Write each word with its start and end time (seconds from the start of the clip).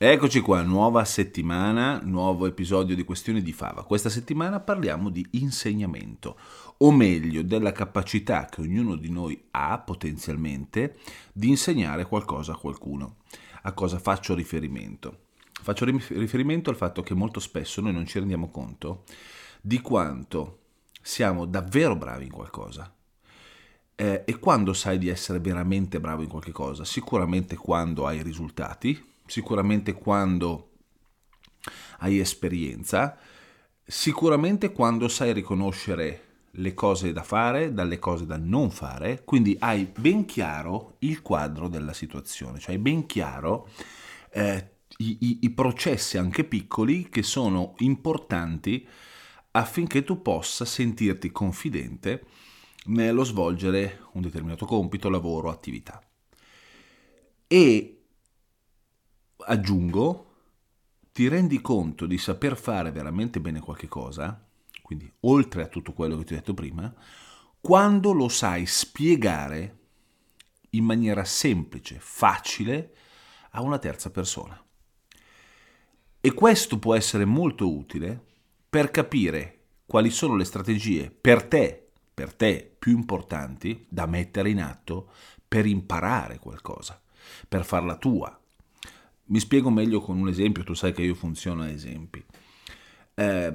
Eccoci 0.00 0.38
qua, 0.42 0.62
nuova 0.62 1.04
settimana, 1.04 1.98
nuovo 2.04 2.46
episodio 2.46 2.94
di 2.94 3.02
Questioni 3.02 3.42
di 3.42 3.52
Fava. 3.52 3.82
Questa 3.82 4.08
settimana 4.08 4.60
parliamo 4.60 5.08
di 5.08 5.26
insegnamento, 5.32 6.38
o 6.76 6.92
meglio 6.92 7.42
della 7.42 7.72
capacità 7.72 8.44
che 8.44 8.60
ognuno 8.60 8.94
di 8.94 9.10
noi 9.10 9.46
ha 9.50 9.76
potenzialmente 9.80 10.98
di 11.32 11.48
insegnare 11.48 12.06
qualcosa 12.06 12.52
a 12.52 12.56
qualcuno. 12.56 13.16
A 13.62 13.72
cosa 13.72 13.98
faccio 13.98 14.36
riferimento? 14.36 15.22
Faccio 15.50 15.84
riferimento 15.84 16.70
al 16.70 16.76
fatto 16.76 17.02
che 17.02 17.14
molto 17.14 17.40
spesso 17.40 17.80
noi 17.80 17.92
non 17.92 18.06
ci 18.06 18.20
rendiamo 18.20 18.50
conto 18.50 19.02
di 19.60 19.80
quanto 19.80 20.60
siamo 21.02 21.44
davvero 21.44 21.96
bravi 21.96 22.26
in 22.26 22.30
qualcosa. 22.30 22.94
Eh, 23.96 24.22
e 24.24 24.38
quando 24.38 24.74
sai 24.74 24.96
di 24.96 25.08
essere 25.08 25.40
veramente 25.40 25.98
bravo 25.98 26.22
in 26.22 26.28
qualche 26.28 26.52
cosa? 26.52 26.84
Sicuramente 26.84 27.56
quando 27.56 28.06
hai 28.06 28.22
risultati, 28.22 29.07
sicuramente 29.28 29.92
quando 29.92 30.70
hai 31.98 32.18
esperienza, 32.18 33.16
sicuramente 33.84 34.72
quando 34.72 35.06
sai 35.08 35.32
riconoscere 35.32 36.24
le 36.52 36.74
cose 36.74 37.12
da 37.12 37.22
fare 37.22 37.72
dalle 37.72 37.98
cose 37.98 38.26
da 38.26 38.36
non 38.36 38.70
fare, 38.70 39.22
quindi 39.24 39.56
hai 39.60 39.84
ben 39.84 40.24
chiaro 40.24 40.96
il 41.00 41.22
quadro 41.22 41.68
della 41.68 41.92
situazione, 41.92 42.58
cioè 42.58 42.74
hai 42.74 42.80
ben 42.80 43.06
chiaro 43.06 43.68
eh, 44.30 44.70
i, 44.98 45.18
i, 45.20 45.38
i 45.42 45.50
processi 45.50 46.18
anche 46.18 46.44
piccoli 46.44 47.08
che 47.08 47.22
sono 47.22 47.74
importanti 47.78 48.86
affinché 49.52 50.02
tu 50.04 50.22
possa 50.22 50.64
sentirti 50.64 51.30
confidente 51.30 52.24
nello 52.86 53.24
svolgere 53.24 54.00
un 54.12 54.22
determinato 54.22 54.64
compito, 54.64 55.08
lavoro, 55.08 55.50
attività. 55.50 56.02
E 57.46 57.97
aggiungo, 59.48 60.26
ti 61.12 61.26
rendi 61.26 61.60
conto 61.60 62.06
di 62.06 62.18
saper 62.18 62.56
fare 62.56 62.92
veramente 62.92 63.40
bene 63.40 63.60
qualche 63.60 63.88
cosa, 63.88 64.46
quindi 64.82 65.10
oltre 65.20 65.62
a 65.62 65.66
tutto 65.66 65.92
quello 65.92 66.16
che 66.18 66.24
ti 66.24 66.32
ho 66.34 66.36
detto 66.36 66.54
prima, 66.54 66.94
quando 67.60 68.12
lo 68.12 68.28
sai 68.28 68.66
spiegare 68.66 69.76
in 70.70 70.84
maniera 70.84 71.24
semplice, 71.24 71.96
facile, 71.98 72.94
a 73.52 73.62
una 73.62 73.78
terza 73.78 74.10
persona. 74.10 74.62
E 76.20 76.34
questo 76.34 76.78
può 76.78 76.94
essere 76.94 77.24
molto 77.24 77.74
utile 77.74 78.22
per 78.68 78.90
capire 78.90 79.54
quali 79.86 80.10
sono 80.10 80.36
le 80.36 80.44
strategie 80.44 81.10
per 81.10 81.44
te, 81.44 81.88
per 82.12 82.34
te 82.34 82.76
più 82.78 82.92
importanti 82.92 83.86
da 83.88 84.06
mettere 84.06 84.50
in 84.50 84.60
atto 84.60 85.10
per 85.46 85.64
imparare 85.64 86.38
qualcosa, 86.38 87.00
per 87.48 87.64
farla 87.64 87.96
tua, 87.96 88.37
mi 89.28 89.40
spiego 89.40 89.70
meglio 89.70 90.00
con 90.00 90.18
un 90.18 90.28
esempio, 90.28 90.64
tu 90.64 90.74
sai 90.74 90.92
che 90.92 91.02
io 91.02 91.14
funziono 91.14 91.62
a 91.62 91.68
esempi. 91.68 92.24
Eh, 93.14 93.52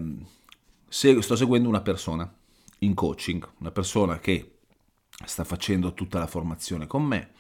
sto 0.88 1.35
seguendo 1.35 1.69
una 1.69 1.81
persona 1.81 2.31
in 2.79 2.94
coaching, 2.94 3.47
una 3.59 3.72
persona 3.72 4.19
che 4.19 4.57
sta 5.25 5.44
facendo 5.44 5.94
tutta 5.94 6.19
la 6.19 6.28
formazione 6.28 6.88
con 6.88 7.03
me, 7.03 7.31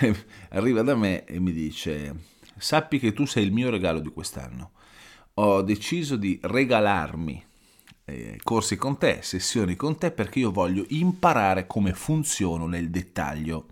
arriva 0.50 0.82
da 0.82 0.94
me 0.94 1.24
e 1.24 1.38
mi 1.38 1.52
dice, 1.52 2.14
sappi 2.56 2.98
che 2.98 3.12
tu 3.12 3.24
sei 3.26 3.44
il 3.44 3.52
mio 3.52 3.70
regalo 3.70 4.00
di 4.00 4.10
quest'anno. 4.10 4.72
Ho 5.38 5.62
deciso 5.62 6.16
di 6.16 6.38
regalarmi 6.42 7.44
eh, 8.04 8.40
corsi 8.42 8.76
con 8.76 8.96
te, 8.98 9.20
sessioni 9.22 9.76
con 9.76 9.98
te, 9.98 10.10
perché 10.10 10.40
io 10.40 10.50
voglio 10.50 10.84
imparare 10.88 11.66
come 11.66 11.92
funziono 11.92 12.66
nel 12.66 12.90
dettaglio 12.90 13.68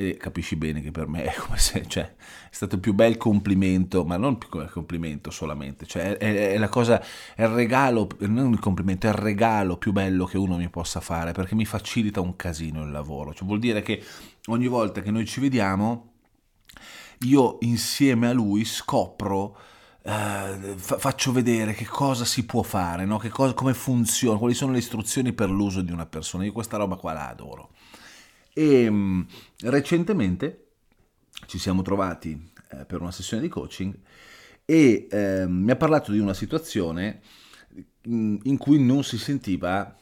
e 0.00 0.16
capisci 0.16 0.56
bene 0.56 0.80
che 0.80 0.90
per 0.90 1.06
me 1.08 1.24
è 1.24 1.34
come 1.36 1.58
se 1.58 1.84
cioè, 1.86 2.04
è 2.04 2.14
stato 2.54 2.76
il 2.76 2.80
più 2.80 2.94
bel 2.94 3.18
complimento, 3.18 4.04
ma 4.04 4.16
non 4.16 4.38
come 4.48 4.66
complimento 4.66 5.30
solamente, 5.30 5.84
cioè 5.84 6.16
è, 6.16 6.52
è, 6.52 6.58
la 6.58 6.70
cosa, 6.70 7.02
è 7.34 7.42
il 7.42 7.48
regalo, 7.48 8.08
non 8.20 8.52
il 8.52 8.60
complimento, 8.60 9.06
è 9.06 9.10
il 9.10 9.16
regalo 9.16 9.76
più 9.76 9.92
bello 9.92 10.24
che 10.24 10.38
uno 10.38 10.56
mi 10.56 10.70
possa 10.70 11.00
fare 11.00 11.32
perché 11.32 11.54
mi 11.54 11.66
facilita 11.66 12.20
un 12.20 12.34
casino 12.34 12.82
il 12.82 12.90
lavoro, 12.90 13.34
cioè 13.34 13.46
vuol 13.46 13.58
dire 13.58 13.82
che 13.82 14.02
ogni 14.46 14.68
volta 14.68 15.02
che 15.02 15.10
noi 15.10 15.26
ci 15.26 15.40
vediamo 15.40 16.12
io 17.24 17.58
insieme 17.60 18.28
a 18.28 18.32
lui 18.32 18.64
scopro 18.64 19.58
Uh, 20.02 20.78
fa- 20.78 20.96
faccio 20.96 21.30
vedere 21.30 21.74
che 21.74 21.84
cosa 21.84 22.24
si 22.24 22.46
può 22.46 22.62
fare, 22.62 23.04
no? 23.04 23.20
cosa, 23.28 23.52
come 23.52 23.74
funziona, 23.74 24.38
quali 24.38 24.54
sono 24.54 24.72
le 24.72 24.78
istruzioni 24.78 25.34
per 25.34 25.50
l'uso 25.50 25.82
di 25.82 25.92
una 25.92 26.06
persona. 26.06 26.42
Io 26.46 26.52
questa 26.52 26.78
roba 26.78 26.96
qua 26.96 27.12
la 27.12 27.28
adoro. 27.28 27.68
E 28.52 28.88
um, 28.88 29.26
recentemente 29.60 30.66
ci 31.46 31.58
siamo 31.58 31.82
trovati 31.82 32.52
eh, 32.70 32.84
per 32.84 33.00
una 33.00 33.12
sessione 33.12 33.42
di 33.42 33.48
coaching 33.48 33.94
e 34.64 35.08
eh, 35.10 35.46
mi 35.48 35.70
ha 35.70 35.76
parlato 35.76 36.12
di 36.12 36.18
una 36.18 36.34
situazione 36.34 37.20
in, 38.02 38.38
in 38.44 38.56
cui 38.56 38.82
non 38.82 39.02
si 39.02 39.18
sentiva 39.18 39.96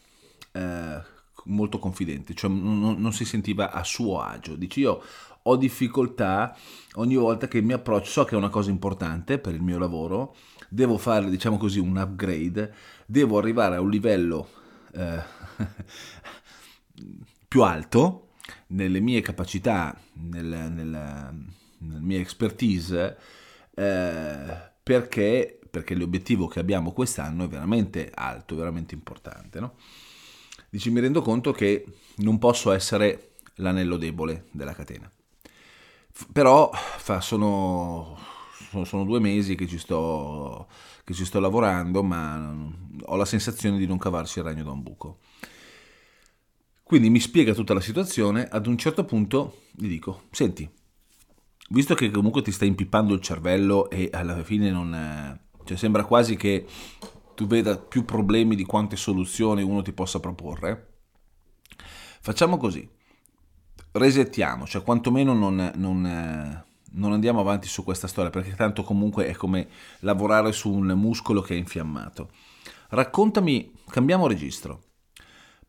eh, 0.53 1.03
molto 1.45 1.79
confidente, 1.79 2.35
cioè 2.35 2.51
non, 2.51 2.97
non, 2.99 3.13
si 3.13 3.25
sentiva 3.25 3.71
a 3.73 3.83
suo 3.85 4.21
agio. 4.21 4.57
Dice 4.57 4.81
io 4.81 5.03
ho 5.43 5.57
difficoltà 5.57 6.55
ogni 6.95 7.17
volta 7.17 7.49
che 7.49 7.63
mi 7.63 7.73
approccio, 7.73 8.11
so 8.11 8.25
che 8.25 8.35
è 8.35 8.39
una 8.39 8.51
cosa 8.51 8.69
importante 8.71 9.39
per 9.39 9.55
il 9.55 9.63
mio 9.63 9.79
lavoro, 9.79 10.37
devo 10.69 10.99
fare 10.99 11.31
diciamo 11.31 11.57
così 11.57 11.79
un 11.79 11.97
upgrade, 11.97 12.75
devo 13.07 13.39
arrivare 13.39 13.77
a 13.77 13.81
un 13.81 13.89
livello 13.89 14.49
eh, 14.93 15.23
più 17.49 17.63
alto 17.63 18.28
nelle 18.69 19.01
mie 19.01 19.21
capacità, 19.21 19.99
nel, 20.15 20.45
nel, 20.45 20.87
nella 20.87 21.33
mia 21.79 22.19
expertise, 22.19 23.17
eh, 23.75 24.71
perché, 24.83 25.59
perché 25.71 25.95
l'obiettivo 25.95 26.47
che 26.49 26.61
abbiamo 26.61 26.93
quest'anno 26.93 27.45
è 27.45 27.49
veramente 27.49 28.11
alto, 28.13 28.57
veramente 28.57 28.95
importante. 28.95 29.61
No? 29.61 29.75
Dici, 30.71 30.91
mi 30.91 31.01
rendo 31.01 31.23
conto 31.23 31.53
che 31.53 31.85
non 32.17 32.39
posso 32.39 32.73
essere 32.73 33.35
l'anello 33.57 33.97
debole 33.97 34.47
della 34.51 34.75
catena. 34.75 35.11
Però 36.33 36.71
fa, 36.73 37.21
sono, 37.21 38.19
sono, 38.85 39.05
due 39.05 39.21
mesi 39.21 39.55
che 39.55 39.67
ci, 39.67 39.79
sto, 39.79 40.69
che 41.05 41.15
ci 41.15 41.25
sto 41.25 41.39
lavorando, 41.39 42.03
ma 42.03 42.55
ho 43.03 43.17
la 43.17 43.25
sensazione 43.25 43.79
di 43.79 43.87
non 43.87 43.99
cavarci 43.99 44.41
il 44.41 44.45
ragno 44.45 44.65
da 44.65 44.73
un 44.73 44.83
buco. 44.83 45.19
Quindi 46.89 47.11
mi 47.11 47.21
spiega 47.21 47.53
tutta 47.53 47.75
la 47.75 47.83
situazione, 47.83 48.49
ad 48.49 48.67
un 48.67 48.79
certo 48.79 49.05
punto 49.05 49.65
gli 49.73 49.89
dico, 49.89 50.23
senti, 50.31 50.67
visto 51.69 51.95
che 51.95 52.11
comunque 52.11 52.41
ti 52.41 52.51
sta 52.51 52.65
impippando 52.65 53.13
il 53.13 53.21
cervello 53.21 53.91
e 53.91 54.09
alla 54.11 54.43
fine 54.43 54.71
non... 54.71 55.39
Cioè 55.65 55.77
sembra 55.77 56.07
quasi 56.07 56.37
che 56.37 56.67
tu 57.35 57.47
veda 57.47 57.77
più 57.77 58.07
problemi 58.07 58.57
di 58.57 58.65
quante 58.65 58.97
soluzioni 58.97 59.63
uno 59.63 59.83
ti 59.83 59.93
possa 59.93 60.19
proporre, 60.19 61.01
facciamo 62.23 62.57
così, 62.57 62.89
resettiamo, 63.93 64.65
cioè 64.65 64.83
quantomeno 64.83 65.35
non, 65.35 65.73
non, 65.75 66.65
non 66.93 67.13
andiamo 67.13 67.41
avanti 67.41 67.69
su 67.69 67.85
questa 67.85 68.07
storia, 68.07 68.31
perché 68.31 68.55
tanto 68.55 68.83
comunque 68.83 69.27
è 69.27 69.35
come 69.35 69.69
lavorare 69.99 70.53
su 70.53 70.73
un 70.73 70.87
muscolo 70.97 71.43
che 71.43 71.55
è 71.55 71.59
infiammato. 71.59 72.31
Raccontami, 72.89 73.73
cambiamo 73.91 74.27
registro 74.27 74.85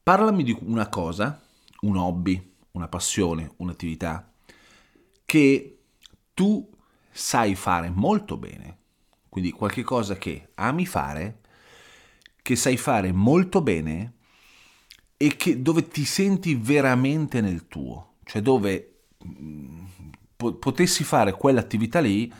Parlami 0.09 0.41
di 0.41 0.57
una 0.61 0.89
cosa, 0.89 1.39
un 1.81 1.95
hobby, 1.95 2.55
una 2.71 2.87
passione, 2.87 3.51
un'attività 3.57 4.33
che 5.23 5.81
tu 6.33 6.67
sai 7.11 7.53
fare 7.53 7.91
molto 7.91 8.35
bene, 8.35 8.77
quindi 9.29 9.51
qualche 9.51 9.83
cosa 9.83 10.17
che 10.17 10.49
ami 10.55 10.87
fare, 10.87 11.41
che 12.41 12.55
sai 12.55 12.75
fare 12.75 13.11
molto 13.11 13.61
bene 13.61 14.13
e 15.15 15.35
che, 15.35 15.61
dove 15.61 15.87
ti 15.87 16.05
senti 16.05 16.55
veramente 16.55 17.39
nel 17.39 17.67
tuo, 17.67 18.15
cioè 18.23 18.41
dove 18.41 19.01
mm, 19.23 19.85
potessi 20.37 21.03
fare 21.03 21.33
quell'attività 21.33 21.99
lì, 21.99 22.33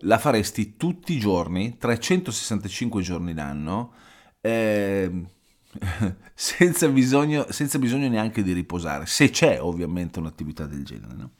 la 0.00 0.16
faresti 0.16 0.78
tutti 0.78 1.12
i 1.12 1.18
giorni, 1.18 1.76
365 1.76 3.02
giorni 3.02 3.34
l'anno, 3.34 3.92
eh, 4.40 5.34
senza, 6.34 6.88
bisogno, 6.88 7.46
senza 7.50 7.78
bisogno 7.78 8.08
neanche 8.08 8.42
di 8.42 8.52
riposare, 8.52 9.06
se 9.06 9.30
c'è 9.30 9.60
ovviamente 9.60 10.18
un'attività 10.18 10.66
del 10.66 10.84
genere. 10.84 11.14
No? 11.14 11.30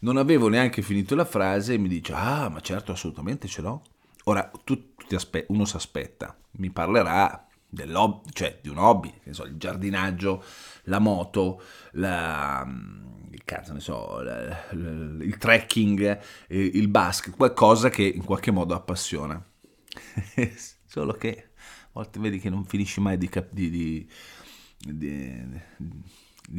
Non 0.00 0.16
avevo 0.16 0.48
neanche 0.48 0.82
finito 0.82 1.14
la 1.14 1.24
frase 1.24 1.74
e 1.74 1.78
mi 1.78 1.88
dice, 1.88 2.12
ah, 2.12 2.48
ma 2.48 2.60
certo, 2.60 2.92
assolutamente 2.92 3.48
ce 3.48 3.62
l'ho. 3.62 3.82
Ora, 4.24 4.50
tu, 4.64 4.94
tu 4.96 5.14
aspe- 5.14 5.46
uno 5.48 5.64
si 5.64 5.76
aspetta, 5.76 6.36
mi 6.52 6.70
parlerà 6.70 7.46
cioè 8.32 8.58
di 8.62 8.68
un 8.68 8.78
hobby, 8.78 9.12
so, 9.30 9.44
il 9.44 9.56
giardinaggio, 9.56 10.44
la 10.84 10.98
moto, 10.98 11.60
la, 11.92 12.64
il, 13.30 13.42
cazzo, 13.44 13.78
so, 13.80 14.20
il 14.70 15.36
trekking, 15.38 16.20
il 16.48 16.88
basket, 16.88 17.34
qualcosa 17.34 17.90
che 17.90 18.04
in 18.04 18.24
qualche 18.24 18.50
modo 18.50 18.74
appassiona. 18.74 19.42
Solo 20.86 21.14
che 21.14 21.48
volte 21.94 22.18
vedi 22.20 22.38
che 22.38 22.50
non 22.50 22.64
finisci 22.64 23.00
mai 23.00 23.16
di, 23.16 23.30
di, 23.50 23.70
di, 23.70 24.08
di, 24.86 25.60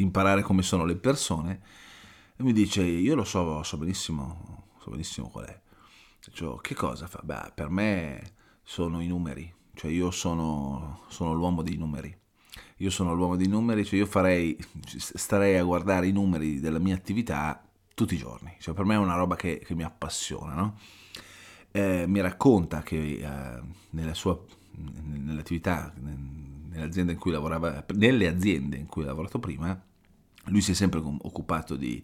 imparare 0.01 0.41
come 0.41 0.61
sono 0.61 0.85
le 0.85 0.95
persone 0.95 1.61
e 2.35 2.43
mi 2.43 2.53
dice 2.53 2.83
io 2.83 3.15
lo 3.15 3.23
so, 3.23 3.61
so 3.63 3.77
benissimo, 3.77 4.67
so 4.79 4.89
benissimo 4.91 5.29
qual 5.29 5.45
è. 5.45 5.61
Cioè, 6.19 6.59
che 6.61 6.73
cosa 6.73 7.05
fa? 7.07 7.21
Beh, 7.23 7.51
per 7.53 7.69
me 7.69 8.33
sono 8.63 8.99
i 8.99 9.07
numeri, 9.07 9.53
cioè 9.73 9.91
io 9.91 10.09
sono, 10.09 11.01
sono 11.07 11.33
l'uomo 11.33 11.61
dei 11.61 11.77
numeri. 11.77 12.17
Io 12.79 12.89
sono 12.89 13.13
l'uomo 13.13 13.35
dei 13.35 13.47
numeri, 13.47 13.85
cioè 13.85 13.99
io 13.99 14.05
farei, 14.05 14.57
starei 14.85 15.57
a 15.57 15.63
guardare 15.63 16.07
i 16.07 16.11
numeri 16.11 16.59
della 16.59 16.79
mia 16.79 16.95
attività 16.95 17.63
tutti 17.93 18.15
i 18.15 18.17
giorni. 18.17 18.55
Cioè 18.59 18.73
per 18.73 18.85
me 18.85 18.95
è 18.95 18.97
una 18.97 19.15
roba 19.15 19.35
che, 19.35 19.59
che 19.59 19.75
mi 19.75 19.83
appassiona, 19.83 20.53
no? 20.55 20.77
eh, 21.75 22.05
mi 22.07 22.21
racconta 22.21 22.81
che 22.81 23.19
eh, 23.19 23.61
nella 23.89 24.13
sua, 24.13 24.41
nell'attività, 25.03 25.93
nell'azienda 26.69 27.11
in 27.11 27.17
cui 27.17 27.31
lavorava, 27.31 27.83
nelle 27.95 28.27
aziende 28.27 28.77
in 28.77 28.85
cui 28.85 29.03
ha 29.03 29.07
lavorato 29.07 29.39
prima, 29.39 29.79
lui 30.45 30.61
si 30.61 30.71
è 30.71 30.73
sempre 30.73 30.99
occupato 30.99 31.75
di, 31.75 32.03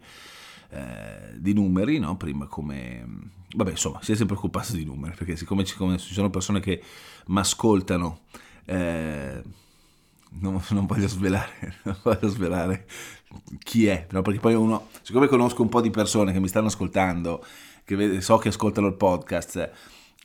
eh, 0.70 1.34
di 1.38 1.54
numeri, 1.54 2.00
no? 2.00 2.18
prima 2.18 2.48
come... 2.48 3.30
Vabbè, 3.54 3.72
insomma, 3.72 4.02
si 4.02 4.14
è 4.14 4.16
sempre 4.16 4.38
occupato 4.38 4.74
di 4.74 4.86
numeri, 4.86 5.16
perché 5.16 5.36
siccome 5.36 5.66
ci, 5.66 5.76
ci 5.98 6.14
sono 6.14 6.30
persone 6.30 6.62
che 6.62 6.82
mi 7.28 7.40
ascoltano, 7.40 8.22
eh, 8.66 9.44
non, 10.40 10.62
non, 10.70 10.86
voglio 10.86 11.08
svelare, 11.08 11.76
non 11.84 11.98
voglio 12.02 12.28
svelare 12.30 12.88
chi 13.60 13.88
è, 13.88 14.08
no? 14.12 14.22
perché 14.22 14.40
poi 14.40 14.54
uno, 14.54 14.88
siccome 15.02 15.28
conosco 15.28 15.62
un 15.62 15.70
po' 15.70 15.82
di 15.82 15.90
persone 15.90 16.32
che 16.32 16.40
mi 16.40 16.48
stanno 16.48 16.68
ascoltando, 16.68 17.46
che 17.84 18.22
so 18.22 18.38
che 18.38 18.50
ascoltano 18.50 18.88
il 18.88 18.96
podcast 18.96 19.72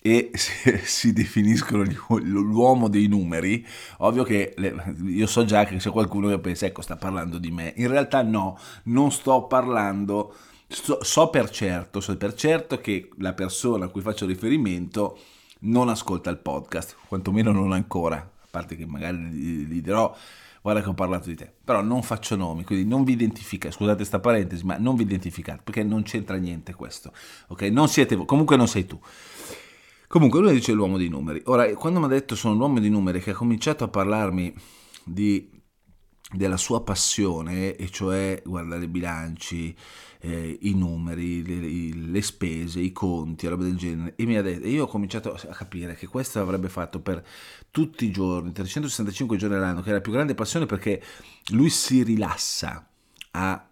e 0.07 0.31
si, 0.39 0.79
si 0.85 1.13
definiscono 1.13 1.83
l'uomo 2.21 2.87
dei 2.87 3.09
numeri, 3.09 3.67
ovvio 3.99 4.23
che 4.23 4.55
io 5.05 5.27
so 5.27 5.45
già 5.45 5.65
che 5.65 5.77
c'è 5.77 5.91
qualcuno 5.91 6.29
che 6.29 6.39
pensa, 6.39 6.67
ecco, 6.67 6.81
sta 6.81 6.95
parlando 6.95 7.39
di 7.39 7.51
me. 7.51 7.73
In 7.77 7.89
realtà 7.89 8.23
no, 8.23 8.57
non 8.85 9.11
sto 9.11 9.47
parlando, 9.47 10.33
so, 10.69 11.03
so 11.03 11.29
per 11.29 11.51
certo, 11.51 12.01
so 12.01 12.17
per 12.17 12.35
certo 12.35 12.81
che 12.81 13.09
la 13.19 13.33
persona 13.33 13.87
a 13.87 13.89
cui 13.89 14.01
faccio 14.01 14.27
riferimento 14.27 15.19
non 15.61 15.89
ascolta 15.89 16.31
il 16.31 16.39
podcast, 16.39 16.97
quantomeno 17.09 17.51
non 17.51 17.73
ancora, 17.73 18.17
a 18.17 18.47
parte 18.49 18.77
che 18.77 18.87
magari 18.87 19.19
gli 19.19 19.83
dirò 19.83 20.15
guarda 20.63 20.83
che 20.83 20.89
ho 20.89 20.95
parlato 20.95 21.29
di 21.29 21.37
te, 21.37 21.51
però 21.65 21.81
non 21.81 22.03
faccio 22.03 22.35
nomi, 22.37 22.65
quindi 22.65 22.89
non 22.89 23.03
vi 23.03 23.13
identificate, 23.13 23.73
scusate 23.73 24.05
sta 24.05 24.21
parentesi, 24.21 24.65
ma 24.65 24.77
non 24.79 24.95
vi 24.95 25.03
identificate 25.03 25.61
perché 25.65 25.83
non 25.83 26.03
c'entra 26.03 26.37
niente 26.37 26.75
questo, 26.75 27.13
ok? 27.49 27.63
Non 27.63 27.89
siete 27.89 28.15
voi, 28.15 28.27
comunque 28.27 28.57
non 28.57 28.69
sei 28.69 28.85
tu. 28.85 29.01
Comunque 30.09 30.41
lui 30.41 30.53
dice 30.53 30.73
l'uomo 30.73 30.99
dei 30.99 31.09
numeri. 31.09 31.43
Ora, 31.47 31.73
quando 31.75 31.99
mi 31.99 32.07
ha 32.07 32.09
detto 32.09 32.35
sono 32.35 32.55
l'uomo 32.55 32.81
dei 32.81 32.91
numeri, 32.91 33.21
che 33.21 33.31
ha 33.31 33.35
cominciato 33.35 33.85
a 33.85 33.89
parlarmi 33.89 34.55
di, 35.05 35.51
della 36.33 36.57
sua 36.57 36.83
passione, 36.83 37.75
e 37.77 37.89
cioè 37.91 38.41
guardare 38.45 38.85
i 38.85 38.89
bilanci, 38.89 39.75
eh, 40.21 40.59
i 40.63 40.75
numeri, 40.75 41.45
le, 41.45 42.11
le, 42.11 42.23
spese, 42.23 42.81
i 42.81 42.93
conti, 42.93 43.47
roba 43.47 43.65
del 43.65 43.77
genere. 43.77 44.15
E 44.17 44.27
mi 44.27 44.37
ha 44.37 44.43
detto, 44.43 44.67
io 44.67 44.85
ho 44.85 44.89
cominciato 44.89 45.33
a 45.33 45.55
capire 45.55 45.95
che 45.95 46.07
questo 46.07 46.41
avrebbe 46.41 46.69
fatto 46.69 47.01
per 47.01 47.25
tutti 47.71 48.05
i 48.05 48.11
giorni, 48.11 48.53
365 48.53 49.37
giorni 49.37 49.57
all'anno, 49.57 49.83
che 49.83 49.91
è 49.91 49.93
la 49.93 50.01
più 50.01 50.13
grande 50.13 50.35
passione 50.35 50.67
perché 50.67 51.03
lui 51.49 51.71
si 51.71 52.03
rilassa 52.03 52.89
a 53.33 53.69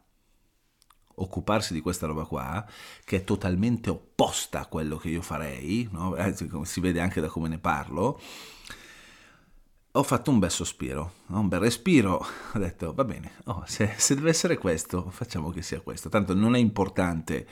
occuparsi 1.16 1.72
di 1.72 1.80
questa 1.80 2.06
roba 2.06 2.24
qua, 2.24 2.66
che 3.04 3.18
è 3.18 3.24
totalmente 3.24 3.90
opposta 3.90 4.60
a 4.60 4.66
quello 4.66 4.96
che 4.96 5.08
io 5.08 5.22
farei, 5.22 5.88
no? 5.90 6.16
si 6.64 6.80
vede 6.80 7.00
anche 7.00 7.20
da 7.20 7.28
come 7.28 7.48
ne 7.48 7.58
parlo, 7.58 8.20
ho 9.96 10.02
fatto 10.02 10.30
un 10.30 10.40
bel 10.40 10.50
sospiro, 10.50 11.12
un 11.28 11.46
bel 11.46 11.60
respiro, 11.60 12.26
ho 12.52 12.58
detto 12.58 12.92
va 12.94 13.04
bene, 13.04 13.34
oh, 13.44 13.62
se, 13.66 13.94
se, 13.96 14.16
deve 14.16 14.30
essere 14.30 14.58
questo, 14.58 15.08
facciamo 15.10 15.50
che 15.50 15.62
sia 15.62 15.80
questo, 15.80 16.08
tanto 16.08 16.34
non 16.34 16.56
è 16.56 16.58
importante 16.58 17.46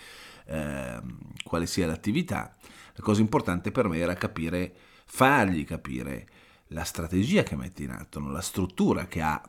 eh, 0.46 1.00
quale 1.44 1.66
sia 1.66 1.86
l'attività, 1.86 2.52
la 2.94 3.02
cosa 3.02 3.20
importante 3.20 3.70
per 3.70 3.86
me 3.86 3.98
era 3.98 4.14
capire, 4.14 4.74
fargli 5.04 5.64
capire 5.64 6.26
la 6.68 6.84
strategia 6.84 7.44
che 7.44 7.54
mette 7.54 7.84
in 7.84 7.90
atto, 7.90 8.18
la 8.18 8.40
struttura 8.40 9.06
che 9.06 9.20
ha, 9.22 9.40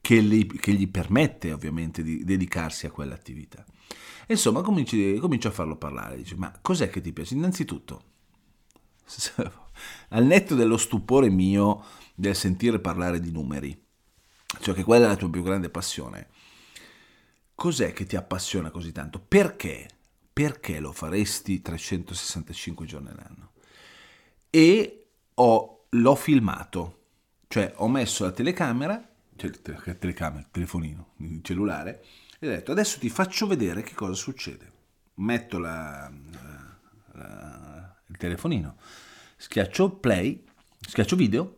che 0.00 0.22
gli, 0.22 0.46
che 0.46 0.72
gli 0.72 0.88
permette 0.88 1.52
ovviamente 1.52 2.02
di 2.02 2.24
dedicarsi 2.24 2.86
a 2.86 2.90
quell'attività. 2.90 3.64
Insomma, 4.28 4.60
cominci, 4.62 5.16
comincio 5.18 5.48
a 5.48 5.52
farlo 5.52 5.76
parlare, 5.76 6.16
dice 6.16 6.36
ma 6.36 6.52
cos'è 6.60 6.90
che 6.90 7.00
ti 7.00 7.12
piace? 7.12 7.34
Innanzitutto, 7.34 8.02
al 10.10 10.24
netto 10.24 10.54
dello 10.54 10.76
stupore 10.76 11.30
mio, 11.30 11.84
del 12.14 12.36
sentire 12.36 12.78
parlare 12.78 13.20
di 13.20 13.30
numeri, 13.30 13.86
cioè 14.60 14.74
che 14.74 14.84
quella 14.84 15.06
è 15.06 15.08
la 15.08 15.16
tua 15.16 15.30
più 15.30 15.42
grande 15.42 15.70
passione. 15.70 16.28
Cos'è 17.54 17.92
che 17.92 18.06
ti 18.06 18.16
appassiona 18.16 18.70
così 18.70 18.92
tanto? 18.92 19.18
Perché? 19.18 19.88
Perché 20.32 20.78
lo 20.78 20.92
faresti 20.92 21.60
365 21.60 22.86
giorni 22.86 23.08
all'anno? 23.08 23.52
E 24.50 25.06
ho, 25.34 25.86
l'ho 25.88 26.14
filmato, 26.14 27.06
cioè 27.48 27.72
ho 27.76 27.88
messo 27.88 28.24
la 28.24 28.30
telecamera, 28.30 29.07
cioè 29.38 29.96
telecamera, 29.98 30.46
telefonino, 30.50 31.14
il 31.18 31.40
cellulare, 31.42 32.04
e 32.38 32.46
ho 32.46 32.50
detto 32.50 32.72
adesso 32.72 32.98
ti 32.98 33.08
faccio 33.08 33.46
vedere 33.46 33.82
che 33.82 33.94
cosa 33.94 34.14
succede. 34.14 34.76
Metto 35.14 35.58
la, 35.58 36.12
la, 36.32 36.78
la, 37.12 37.96
il 38.06 38.16
telefonino, 38.16 38.76
schiaccio 39.36 39.90
play, 39.96 40.44
schiaccio 40.80 41.16
video 41.16 41.57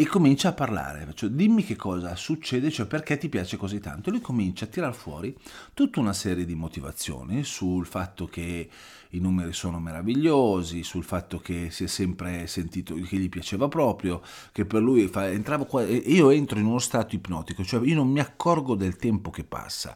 e 0.00 0.06
comincia 0.06 0.48
a 0.48 0.52
parlare, 0.54 1.06
cioè, 1.12 1.28
dimmi 1.28 1.62
che 1.62 1.76
cosa 1.76 2.16
succede, 2.16 2.70
cioè 2.70 2.86
perché 2.86 3.18
ti 3.18 3.28
piace 3.28 3.58
così 3.58 3.80
tanto. 3.80 4.08
Lui 4.08 4.22
comincia 4.22 4.64
a 4.64 4.68
tirar 4.68 4.94
fuori 4.94 5.36
tutta 5.74 6.00
una 6.00 6.14
serie 6.14 6.46
di 6.46 6.54
motivazioni 6.54 7.44
sul 7.44 7.84
fatto 7.84 8.24
che 8.24 8.66
i 9.10 9.18
numeri 9.18 9.52
sono 9.52 9.78
meravigliosi, 9.78 10.84
sul 10.84 11.04
fatto 11.04 11.38
che 11.38 11.68
si 11.70 11.84
è 11.84 11.86
sempre 11.86 12.46
sentito 12.46 12.94
che 12.94 13.18
gli 13.18 13.28
piaceva 13.28 13.68
proprio, 13.68 14.22
che 14.52 14.64
per 14.64 14.80
lui 14.80 15.06
fa, 15.06 15.28
entravo 15.28 15.66
qua, 15.66 15.84
io 15.84 16.30
entro 16.30 16.58
in 16.58 16.64
uno 16.64 16.78
stato 16.78 17.14
ipnotico, 17.14 17.62
cioè 17.62 17.86
io 17.86 17.96
non 17.96 18.08
mi 18.08 18.20
accorgo 18.20 18.76
del 18.76 18.96
tempo 18.96 19.28
che 19.28 19.44
passa, 19.44 19.94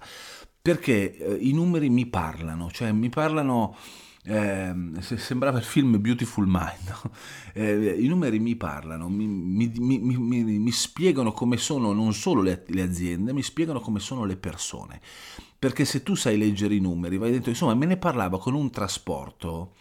perché 0.61 1.17
eh, 1.17 1.35
i 1.41 1.55
numeri 1.55 1.89
mi 1.89 2.05
parlano, 2.05 2.71
cioè 2.71 2.93
mi 2.93 3.09
parlano 3.09 3.75
eh, 4.27 4.75
sembrava 5.01 5.59
il 5.59 5.65
film 5.65 6.01
Beautiful 6.01 6.47
Mind. 6.47 7.13
Eh, 7.57 8.01
I 8.01 8.09
numeri 8.09 8.41
mi 8.41 8.57
parlano, 8.57 9.09
mi, 9.09 9.29
mi, 9.29 9.71
mi, 9.79 10.59
mi, 10.59 10.73
spiegano 10.73 11.31
come 11.31 11.57
sono 11.57 11.93
non 11.93 12.13
solo 12.13 12.43
le, 12.43 12.65
le, 12.67 12.83
aziende, 12.83 13.33
mi 13.33 13.45
spiegano 13.45 13.79
come 13.79 14.01
sono 14.01 14.25
le 14.25 14.37
persone. 14.37 15.01
Perché 15.57 15.85
se 15.85 16.03
tu 16.03 16.17
sai 16.17 16.37
leggere 16.37 16.75
i 16.75 16.81
numeri, 16.81 17.17
vai 17.17 17.31
dentro, 17.31 17.51
insomma, 17.51 17.75
me 17.75 17.87
ne 17.87 17.97
parlava 17.97 18.41
con 18.41 18.55
un 18.55 18.71
trasporto, 18.71 19.75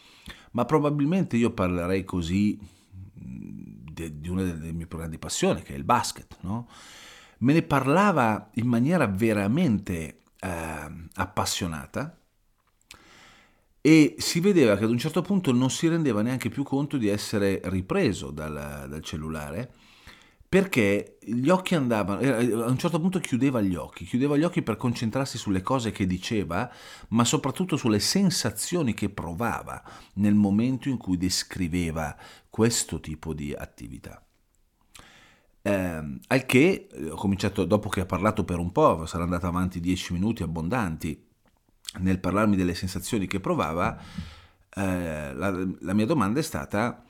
ma 0.51 0.65
probabilmente 0.65 1.35
io 1.35 1.49
parlerei 1.49 2.05
così 2.05 2.59
di, 3.11 4.19
di 4.19 4.29
una 4.29 4.43
delle 4.43 4.71
mie 4.71 4.85
più 4.85 4.99
grandi 4.99 5.17
passioni, 5.17 5.63
che 5.63 5.73
è 5.73 5.77
il 5.77 5.83
basket, 5.83 6.37
no? 6.41 6.67
Me 7.39 7.53
ne 7.53 7.63
parlava 7.63 8.51
in 8.53 8.67
maniera 8.67 9.07
veramente 9.07 10.19
eh, 10.39 10.91
appassionata 11.15 12.19
e 13.85 14.15
si 14.17 14.39
vedeva 14.39 14.77
che 14.77 14.85
ad 14.85 14.91
un 14.91 14.97
certo 14.97 15.21
punto 15.21 15.51
non 15.51 15.69
si 15.69 15.89
rendeva 15.89 16.21
neanche 16.21 16.47
più 16.47 16.63
conto 16.63 16.95
di 16.95 17.09
essere 17.09 17.59
ripreso 17.65 18.31
dal, 18.31 18.85
dal 18.87 19.03
cellulare 19.03 19.73
perché 20.47 21.17
gli 21.19 21.49
occhi 21.49 21.75
andavano, 21.75 22.19
a 22.21 22.69
un 22.69 22.77
certo 22.77 22.99
punto 22.99 23.19
chiudeva 23.19 23.59
gli 23.59 23.75
occhi, 23.75 24.05
chiudeva 24.05 24.37
gli 24.37 24.43
occhi 24.43 24.61
per 24.61 24.77
concentrarsi 24.77 25.37
sulle 25.37 25.63
cose 25.63 25.91
che 25.91 26.05
diceva, 26.05 26.71
ma 27.09 27.25
soprattutto 27.25 27.75
sulle 27.75 27.99
sensazioni 27.99 28.93
che 28.93 29.09
provava 29.09 29.83
nel 30.13 30.35
momento 30.35 30.89
in 30.89 30.97
cui 30.97 31.17
descriveva 31.17 32.15
questo 32.51 32.99
tipo 32.99 33.33
di 33.33 33.51
attività. 33.51 34.23
Eh, 35.63 36.19
al 36.27 36.45
che 36.45 36.87
ho 37.09 37.15
cominciato, 37.15 37.65
dopo 37.65 37.89
che 37.89 38.01
ha 38.01 38.05
parlato 38.05 38.45
per 38.45 38.59
un 38.59 38.71
po', 38.71 39.07
sarà 39.07 39.23
andato 39.23 39.47
avanti 39.47 39.79
dieci 39.79 40.13
minuti 40.13 40.43
abbondanti, 40.43 41.32
nel 41.99 42.19
parlarmi 42.19 42.55
delle 42.55 42.73
sensazioni 42.73 43.27
che 43.27 43.39
provava, 43.39 43.97
eh, 44.75 45.33
la, 45.33 45.67
la, 45.79 45.93
mia 45.93 46.05
domanda 46.05 46.39
è 46.39 46.43
stata, 46.43 47.03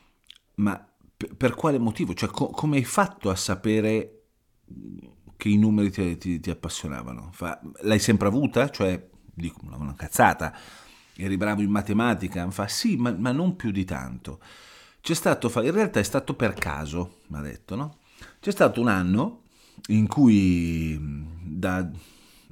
ma 0.55 0.85
per, 1.15 1.35
per 1.35 1.55
quale 1.55 1.79
motivo? 1.79 2.13
Cioè, 2.13 2.29
co- 2.29 2.49
come 2.49 2.77
hai 2.77 2.83
fatto 2.83 3.29
a 3.29 3.35
sapere 3.35 4.23
che 5.37 5.49
i 5.49 5.57
numeri 5.57 5.91
ti, 5.91 6.17
ti, 6.17 6.39
ti 6.39 6.49
appassionavano? 6.49 7.29
Fa, 7.31 7.59
l'hai 7.81 7.99
sempre 7.99 8.27
avuta? 8.27 8.69
Cioè, 8.69 9.09
dico 9.33 9.59
una 9.63 9.95
cazzata, 9.95 10.53
eri 11.15 11.37
bravo 11.37 11.61
in 11.61 11.69
matematica, 11.69 12.49
fa 12.51 12.67
sì, 12.67 12.97
ma, 12.97 13.11
ma 13.11 13.31
non 13.31 13.55
più 13.55 13.71
di 13.71 13.85
tanto. 13.85 14.39
C'è 15.01 15.13
stato, 15.13 15.51
in 15.61 15.71
realtà 15.71 15.99
è 15.99 16.03
stato 16.03 16.33
per 16.33 16.53
caso, 16.53 17.19
mi 17.27 17.37
ha 17.37 17.41
detto, 17.41 17.75
no? 17.75 17.97
C'è 18.39 18.51
stato 18.51 18.79
un 18.79 18.87
anno 18.87 19.41
in 19.87 20.07
cui 20.07 20.97
da, 21.41 21.89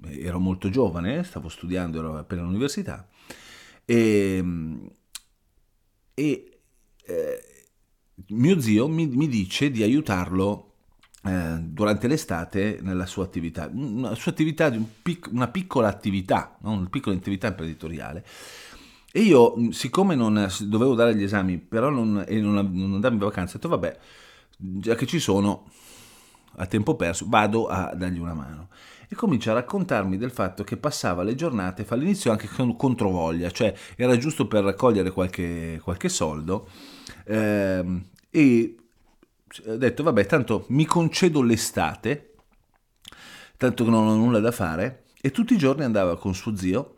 ero 0.09 0.39
molto 0.39 0.69
giovane, 0.69 1.23
stavo 1.23 1.49
studiando, 1.49 1.99
ero 1.99 2.17
appena 2.17 2.41
all'università, 2.41 3.07
e, 3.85 4.43
e 6.13 6.59
eh, 7.05 7.43
mio 8.29 8.59
zio 8.59 8.87
mi, 8.87 9.07
mi, 9.07 9.27
dice 9.27 9.71
di 9.71 9.83
aiutarlo 9.83 10.73
eh, 11.23 11.57
durante 11.59 12.07
l'estate 12.07 12.79
nella 12.81 13.05
sua 13.05 13.23
attività, 13.23 13.69
una 13.71 14.15
sua 14.15 14.31
attività 14.31 14.67
un 14.67 14.85
pic, 15.01 15.29
una 15.31 15.47
piccola 15.47 15.87
attività, 15.87 16.57
no? 16.61 16.71
una 16.71 16.89
piccola 16.89 17.15
attività 17.15 17.47
imprenditoriale. 17.47 18.25
E 19.13 19.19
io, 19.21 19.71
siccome 19.71 20.15
non 20.15 20.47
dovevo 20.61 20.95
dare 20.95 21.15
gli 21.15 21.23
esami, 21.23 21.57
però 21.57 21.89
non, 21.89 22.23
e 22.25 22.39
non, 22.39 22.53
non 22.53 22.93
andarmi 22.93 23.17
in 23.17 23.23
vacanza, 23.23 23.57
ho 23.57 23.59
detto 23.59 23.67
vabbè, 23.67 23.99
già 24.57 24.95
che 24.95 25.05
ci 25.05 25.19
sono, 25.19 25.69
a 26.55 26.65
tempo 26.65 26.95
perso, 26.95 27.25
vado 27.27 27.67
a 27.67 27.93
dargli 27.93 28.19
una 28.19 28.33
mano. 28.33 28.69
E 29.11 29.15
comincia 29.15 29.51
a 29.51 29.55
raccontarmi 29.55 30.15
del 30.15 30.31
fatto 30.31 30.63
che 30.63 30.77
passava 30.77 31.21
le 31.23 31.35
giornate, 31.35 31.83
fa 31.83 31.95
all'inizio 31.95 32.31
anche 32.31 32.47
con 32.47 32.77
controvoglia, 32.77 33.51
cioè 33.51 33.75
era 33.97 34.15
giusto 34.17 34.47
per 34.47 34.63
raccogliere 34.63 35.11
qualche, 35.11 35.81
qualche 35.83 36.07
soldo, 36.07 36.69
ehm, 37.25 38.05
e 38.29 38.75
ho 39.65 39.75
detto 39.75 40.03
vabbè, 40.03 40.25
tanto 40.25 40.63
mi 40.69 40.85
concedo 40.85 41.41
l'estate, 41.41 42.35
tanto 43.57 43.83
che 43.83 43.89
non 43.89 44.07
ho 44.07 44.15
nulla 44.15 44.39
da 44.39 44.53
fare, 44.53 45.03
e 45.19 45.29
tutti 45.31 45.55
i 45.55 45.57
giorni 45.57 45.83
andava 45.83 46.17
con 46.17 46.33
suo 46.33 46.55
zio 46.55 46.95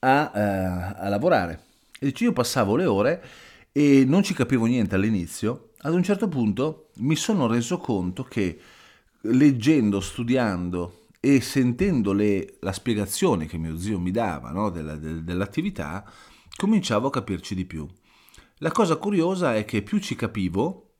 a, 0.00 0.30
uh, 0.34 1.04
a 1.04 1.08
lavorare. 1.08 1.62
E 1.98 2.08
dice, 2.08 2.24
io 2.24 2.34
passavo 2.34 2.76
le 2.76 2.84
ore 2.84 3.24
e 3.72 4.04
non 4.06 4.22
ci 4.22 4.34
capivo 4.34 4.66
niente 4.66 4.94
all'inizio, 4.94 5.70
ad 5.78 5.94
un 5.94 6.02
certo 6.02 6.28
punto 6.28 6.90
mi 6.96 7.16
sono 7.16 7.46
reso 7.46 7.78
conto 7.78 8.24
che 8.24 8.60
leggendo, 9.22 10.00
studiando 10.00 11.04
e 11.20 11.40
sentendo 11.40 12.12
le, 12.12 12.56
la 12.60 12.72
spiegazione 12.72 13.46
che 13.46 13.58
mio 13.58 13.78
zio 13.78 13.98
mi 13.98 14.10
dava 14.10 14.50
no, 14.50 14.70
della, 14.70 14.96
del, 14.96 15.24
dell'attività, 15.24 16.04
cominciavo 16.56 17.08
a 17.08 17.10
capirci 17.10 17.54
di 17.54 17.64
più. 17.64 17.86
La 18.58 18.72
cosa 18.72 18.96
curiosa 18.96 19.54
è 19.54 19.64
che 19.64 19.82
più 19.82 19.98
ci 19.98 20.14
capivo, 20.14 20.94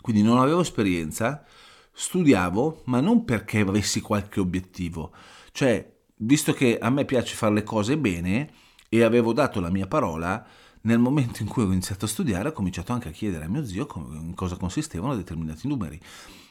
quindi 0.00 0.22
non 0.22 0.38
avevo 0.38 0.60
esperienza, 0.60 1.44
studiavo, 1.92 2.82
ma 2.86 3.00
non 3.00 3.24
perché 3.24 3.60
avessi 3.60 4.00
qualche 4.00 4.40
obiettivo, 4.40 5.12
cioè, 5.52 5.92
visto 6.16 6.52
che 6.52 6.78
a 6.78 6.90
me 6.90 7.04
piace 7.04 7.34
fare 7.34 7.54
le 7.54 7.62
cose 7.62 7.96
bene 7.96 8.50
e 8.88 9.02
avevo 9.02 9.32
dato 9.32 9.60
la 9.60 9.70
mia 9.70 9.86
parola, 9.86 10.44
nel 10.84 10.98
momento 10.98 11.42
in 11.42 11.48
cui 11.48 11.62
ho 11.62 11.66
iniziato 11.66 12.04
a 12.04 12.08
studiare 12.08 12.48
ho 12.48 12.52
cominciato 12.52 12.92
anche 12.92 13.08
a 13.08 13.12
chiedere 13.12 13.44
a 13.44 13.48
mio 13.48 13.64
zio 13.64 13.86
in 14.20 14.34
cosa 14.34 14.56
consistevano 14.56 15.16
determinati 15.16 15.66
numeri. 15.66 15.98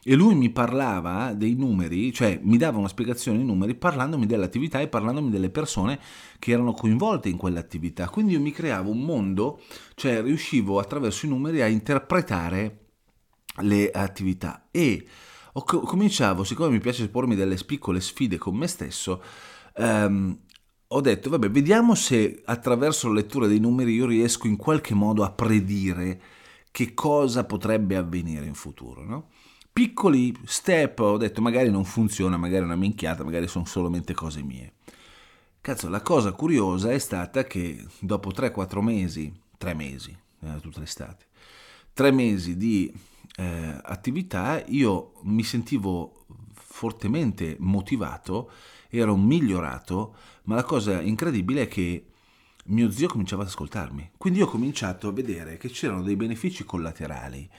E 0.06 0.16
lui 0.16 0.36
mi 0.36 0.50
parlava 0.50 1.34
dei 1.34 1.56
numeri, 1.56 2.12
cioè 2.12 2.40
mi 2.44 2.58
dava 2.58 2.78
una 2.78 2.88
spiegazione 2.88 3.38
dei 3.38 3.46
numeri 3.46 3.76
parlandomi 3.76 4.26
dell'attività 4.26 4.82
e 4.82 4.88
parlandomi 4.88 5.30
delle 5.30 5.50
persone 5.50 6.00
che 6.40 6.52
erano 6.52 6.74
coinvolte 6.74 7.30
in 7.30 7.38
quell'attività. 7.38 8.10
Quindi 8.10 8.34
io 8.34 8.42
mi 8.42 8.52
creavo 8.52 8.90
un 8.90 9.02
mondo, 9.02 9.62
cioè 9.96 10.22
riuscivo 10.22 10.80
attraverso 10.80 11.26
i 11.26 11.30
numeri 11.30 11.62
a 11.62 11.68
interpretare 11.68 12.80
le 13.62 13.92
attività 13.92 14.68
e 14.72 15.08
cominciavo, 15.54 16.44
siccome 16.44 16.72
mi 16.72 16.80
piace 16.80 17.08
pormi 17.08 17.36
delle 17.36 17.56
piccole 17.66 18.02
sfide 18.02 18.38
con 18.38 18.56
me 18.56 18.68
stesso, 18.68 19.22
ehm, 19.76 20.38
ho 20.96 21.02
detto, 21.02 21.30
vabbè, 21.30 21.50
vediamo 21.50 21.96
se 21.96 22.42
attraverso 22.46 23.08
la 23.08 23.16
lettura 23.16 23.48
dei 23.48 23.60
numeri 23.60 23.94
io 23.94 24.06
riesco 24.06 24.48
in 24.48 24.58
qualche 24.58 24.94
modo 24.94 25.24
a 25.24 25.32
predire 25.32 26.22
che 26.72 26.94
cosa 26.94 27.46
potrebbe 27.46 27.96
avvenire 27.96 28.46
in 28.46 28.54
futuro, 28.54 29.04
no? 29.04 29.30
Piccoli 29.74 30.36
step, 30.46 31.00
ho 31.00 31.18
detto, 31.18 31.42
magari 31.42 31.72
non 31.72 31.84
funziona, 31.84 32.38
magari 32.38 32.62
è 32.62 32.66
una 32.66 32.76
minchiata, 32.76 33.24
magari 33.24 33.48
sono 33.48 33.66
solamente 33.66 34.14
cose 34.14 34.44
mie. 34.44 34.74
Cazzo, 35.62 35.90
la 35.90 36.02
cosa 36.02 36.32
curiosa 36.32 36.92
è 36.92 37.00
stata 37.00 37.44
che 37.44 37.84
dopo 38.00 38.30
3-4 38.30 38.82
mesi, 38.82 39.34
3 39.58 39.74
mesi, 39.74 40.16
eh, 40.42 40.60
tutta 40.62 40.80
l'estate, 40.80 41.26
3 41.94 42.12
mesi 42.12 42.56
di 42.56 42.94
eh, 43.38 43.80
attività, 43.82 44.64
io 44.68 45.14
mi 45.24 45.44
sentivo 45.44 46.26
fortemente 46.54 47.56
motivato, 47.60 48.52
ero 48.90 49.16
migliorato, 49.16 50.16
ma 50.44 50.56
la 50.56 50.64
cosa 50.64 51.02
incredibile 51.02 51.64
è 51.64 51.68
che 51.68 52.08
mio 52.66 52.90
zio 52.92 53.08
cominciava 53.08 53.42
ad 53.44 53.50
ascoltarmi. 53.50 54.12
Quindi 54.18 54.42
ho 54.42 54.48
cominciato 54.48 55.08
a 55.08 55.14
vedere 55.14 55.58
che 55.58 55.70
c'erano 55.70 56.04
dei 56.04 56.16
benefici 56.16 56.64
collaterali 56.64 57.50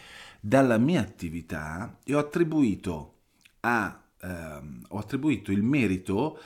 dalla 0.40 0.78
mia 0.78 1.00
attività 1.00 1.98
e 2.04 2.14
ho 2.14 2.18
attribuito, 2.18 3.20
a, 3.60 4.02
ehm, 4.20 4.86
ho 4.88 4.98
attribuito 4.98 5.52
il 5.52 5.62
merito 5.62 6.38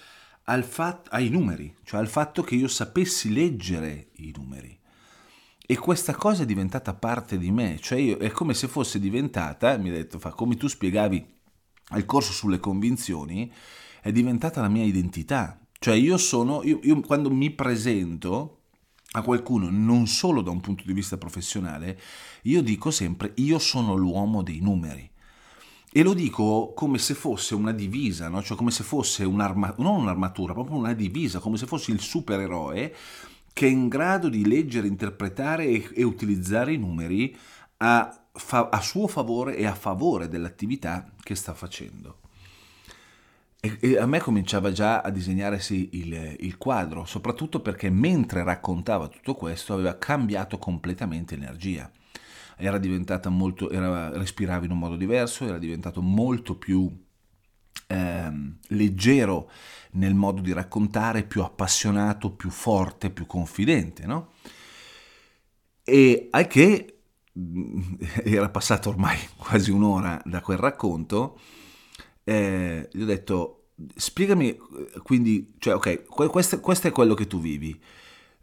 fat- 0.62 1.08
ai 1.10 1.28
numeri, 1.28 1.74
cioè 1.84 2.00
al 2.00 2.08
fatto 2.08 2.42
che 2.42 2.54
io 2.54 2.68
sapessi 2.68 3.32
leggere 3.32 4.10
i 4.14 4.32
numeri. 4.34 4.76
E 5.70 5.76
questa 5.76 6.14
cosa 6.14 6.44
è 6.44 6.46
diventata 6.46 6.94
parte 6.94 7.36
di 7.36 7.50
me, 7.50 7.78
cioè 7.78 7.98
io, 7.98 8.16
è 8.16 8.30
come 8.30 8.54
se 8.54 8.68
fosse 8.68 8.98
diventata, 8.98 9.76
mi 9.76 9.90
ha 9.90 9.92
detto, 9.92 10.18
fa, 10.18 10.30
come 10.30 10.56
tu 10.56 10.66
spiegavi 10.66 11.36
al 11.88 12.06
corso 12.06 12.32
sulle 12.32 12.58
convinzioni, 12.58 13.52
è 14.00 14.10
diventata 14.10 14.62
la 14.62 14.68
mia 14.68 14.84
identità. 14.84 15.60
Cioè 15.78 15.94
io 15.94 16.16
sono, 16.16 16.62
io, 16.64 16.80
io 16.82 17.00
quando 17.00 17.30
mi 17.30 17.50
presento 17.50 18.56
a 19.12 19.22
qualcuno, 19.22 19.68
non 19.70 20.06
solo 20.06 20.42
da 20.42 20.50
un 20.50 20.60
punto 20.60 20.82
di 20.84 20.92
vista 20.92 21.16
professionale, 21.16 21.98
io 22.42 22.62
dico 22.62 22.90
sempre 22.90 23.32
io 23.36 23.58
sono 23.58 23.94
l'uomo 23.94 24.42
dei 24.42 24.60
numeri. 24.60 25.08
E 25.90 26.02
lo 26.02 26.12
dico 26.12 26.72
come 26.74 26.98
se 26.98 27.14
fosse 27.14 27.54
una 27.54 27.72
divisa, 27.72 28.28
no? 28.28 28.42
cioè 28.42 28.56
come 28.56 28.70
se 28.70 28.82
fosse 28.82 29.24
un'armatura, 29.24 29.88
non 29.88 30.00
un'armatura, 30.00 30.52
proprio 30.52 30.76
una 30.76 30.92
divisa, 30.92 31.38
come 31.38 31.56
se 31.56 31.66
fossi 31.66 31.92
il 31.92 32.00
supereroe 32.00 32.94
che 33.52 33.66
è 33.66 33.70
in 33.70 33.88
grado 33.88 34.28
di 34.28 34.46
leggere, 34.46 34.86
interpretare 34.86 35.66
e, 35.66 35.90
e 35.94 36.02
utilizzare 36.04 36.74
i 36.74 36.76
numeri 36.76 37.36
a, 37.78 38.26
fa, 38.32 38.68
a 38.68 38.80
suo 38.80 39.06
favore 39.08 39.56
e 39.56 39.66
a 39.66 39.74
favore 39.74 40.28
dell'attività 40.28 41.10
che 41.22 41.34
sta 41.34 41.54
facendo. 41.54 42.18
E, 43.60 43.76
e 43.80 43.98
a 43.98 44.06
me 44.06 44.20
cominciava 44.20 44.70
già 44.70 45.00
a 45.00 45.10
disegnarsi 45.10 45.90
il, 45.92 46.36
il, 46.38 46.56
quadro, 46.56 47.04
soprattutto 47.04 47.60
perché 47.60 47.90
mentre 47.90 48.44
raccontava 48.44 49.08
tutto 49.08 49.34
questo 49.34 49.74
aveva 49.74 49.98
cambiato 49.98 50.58
completamente 50.58 51.34
energia. 51.34 51.90
Era 52.56 52.78
diventata 52.78 53.28
molto, 53.30 53.70
era, 53.70 54.16
respirava 54.16 54.64
in 54.64 54.70
un 54.70 54.78
modo 54.78 54.96
diverso, 54.96 55.44
era 55.44 55.58
diventato 55.58 56.00
molto 56.02 56.56
più 56.56 56.88
ehm, 57.88 58.58
leggero 58.68 59.50
nel 59.92 60.14
modo 60.14 60.40
di 60.40 60.52
raccontare, 60.52 61.24
più 61.24 61.42
appassionato, 61.42 62.30
più 62.30 62.50
forte, 62.50 63.10
più 63.10 63.26
confidente, 63.26 64.06
no? 64.06 64.32
E 65.82 66.28
al 66.30 66.46
che 66.46 66.98
era 68.24 68.48
passata 68.50 68.88
ormai 68.88 69.18
quasi 69.36 69.70
un'ora 69.70 70.20
da 70.24 70.40
quel 70.40 70.58
racconto, 70.58 71.40
eh, 72.28 72.88
gli 72.92 73.00
ho 73.00 73.06
detto, 73.06 73.68
spiegami, 73.94 74.54
quindi, 75.02 75.54
cioè, 75.58 75.74
ok, 75.76 76.28
questo, 76.28 76.60
questo 76.60 76.88
è 76.88 76.92
quello 76.92 77.14
che 77.14 77.26
tu 77.26 77.40
vivi, 77.40 77.74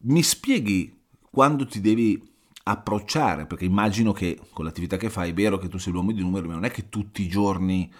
mi 0.07 0.23
spieghi 0.23 1.01
quando 1.29 1.67
ti 1.67 1.81
devi 1.81 2.19
approcciare, 2.63 3.45
perché 3.45 3.65
immagino 3.65 4.11
che 4.11 4.39
con 4.51 4.65
l'attività 4.65 4.97
che 4.97 5.11
fai 5.11 5.29
è 5.29 5.33
vero 5.33 5.59
che 5.59 5.67
tu 5.67 5.77
sei 5.77 5.93
l'uomo 5.93 6.11
di 6.11 6.21
numeri, 6.21 6.47
ma 6.47 6.55
non 6.55 6.65
è 6.65 6.71
che 6.71 6.89
tutti 6.89 7.21
i 7.21 7.27
giorni 7.27 7.93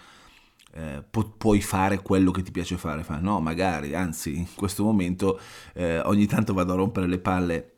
eh, 0.72 1.04
pu- 1.08 1.36
puoi 1.36 1.60
fare 1.60 2.02
quello 2.02 2.32
che 2.32 2.42
ti 2.42 2.50
piace 2.50 2.76
fare. 2.76 3.04
Fa, 3.04 3.20
no, 3.20 3.40
magari, 3.40 3.94
anzi, 3.94 4.36
in 4.36 4.46
questo 4.56 4.82
momento 4.82 5.38
eh, 5.74 6.00
ogni 6.00 6.26
tanto 6.26 6.52
vado 6.52 6.72
a 6.72 6.76
rompere 6.76 7.06
le 7.06 7.20
palle 7.20 7.75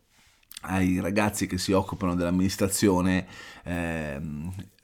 ai 0.62 1.00
ragazzi 1.00 1.46
che 1.46 1.58
si 1.58 1.72
occupano 1.72 2.14
dell'amministrazione 2.14 3.26
eh, 3.64 4.20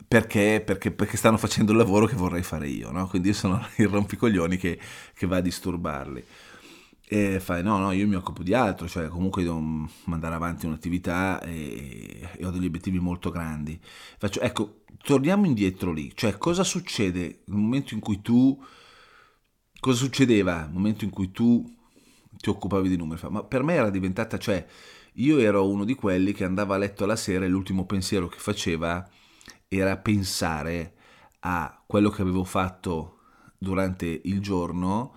perché, 0.07 0.61
perché, 0.65 0.91
perché, 0.91 1.17
stanno 1.17 1.37
facendo 1.37 1.71
il 1.71 1.77
lavoro 1.77 2.05
che 2.05 2.15
vorrei 2.15 2.43
fare 2.43 2.67
io, 2.67 2.91
no? 2.91 3.07
quindi 3.07 3.29
io 3.29 3.33
sono 3.33 3.65
il 3.77 3.87
rompicoglioni 3.87 4.57
che, 4.57 4.79
che 5.13 5.27
va 5.27 5.37
a 5.37 5.41
disturbarli. 5.41 6.23
E 7.07 7.39
fai, 7.39 7.61
no, 7.61 7.77
no, 7.77 7.91
io 7.91 8.07
mi 8.07 8.15
occupo 8.15 8.41
di 8.41 8.55
altro, 8.55 8.87
cioè 8.87 9.07
comunque 9.09 9.43
devo 9.43 9.59
mandare 10.05 10.33
avanti 10.33 10.65
un'attività 10.65 11.39
e, 11.41 12.29
e 12.35 12.45
ho 12.45 12.49
degli 12.49 12.65
obiettivi 12.65 12.97
molto 12.97 13.29
grandi. 13.29 13.79
Faccio, 14.17 14.39
ecco, 14.41 14.81
torniamo 15.03 15.45
indietro 15.45 15.91
lì, 15.91 16.11
cioè 16.15 16.37
cosa 16.37 16.63
succede 16.63 17.41
nel 17.45 17.57
momento 17.57 17.93
in 17.93 17.99
cui 17.99 18.21
tu, 18.21 18.59
cosa 19.79 19.97
succedeva 19.97 20.61
nel 20.61 20.73
momento 20.73 21.03
in 21.03 21.11
cui 21.11 21.29
tu 21.29 21.63
ti 22.37 22.49
occupavi 22.49 22.89
di 22.89 22.97
numeri? 22.97 23.21
Ma 23.29 23.43
per 23.43 23.61
me 23.61 23.75
era 23.75 23.91
diventata, 23.91 24.39
cioè 24.39 24.65
io 25.15 25.39
ero 25.39 25.67
uno 25.67 25.83
di 25.83 25.95
quelli 25.95 26.33
che 26.33 26.43
andava 26.43 26.75
a 26.75 26.77
letto 26.77 27.05
la 27.05 27.15
sera 27.15 27.45
e 27.45 27.47
l'ultimo 27.47 27.85
pensiero 27.85 28.27
che 28.27 28.37
faceva 28.37 29.07
era 29.67 29.97
pensare 29.97 30.93
a 31.39 31.81
quello 31.85 32.09
che 32.09 32.21
avevo 32.21 32.43
fatto 32.43 33.19
durante 33.57 34.21
il 34.23 34.41
giorno 34.41 35.13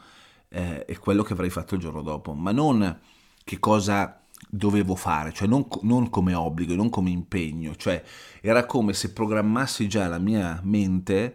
eh, 0.48 0.84
è 0.84 0.98
quello 0.98 1.22
che 1.22 1.32
avrei 1.32 1.50
fatto 1.50 1.74
il 1.74 1.80
giorno 1.80 2.02
dopo, 2.02 2.32
ma 2.34 2.52
non 2.52 3.00
che 3.44 3.58
cosa 3.58 4.20
dovevo 4.48 4.94
fare, 4.94 5.32
cioè 5.32 5.48
non, 5.48 5.66
non, 5.82 6.10
come 6.10 6.34
obbligo, 6.34 6.74
non 6.74 6.90
come 6.90 7.10
impegno, 7.10 7.74
cioè 7.76 8.02
era 8.40 8.66
come 8.66 8.92
se 8.92 9.12
programmassi 9.12 9.88
già 9.88 10.06
la 10.06 10.18
mia 10.18 10.60
mente 10.62 11.34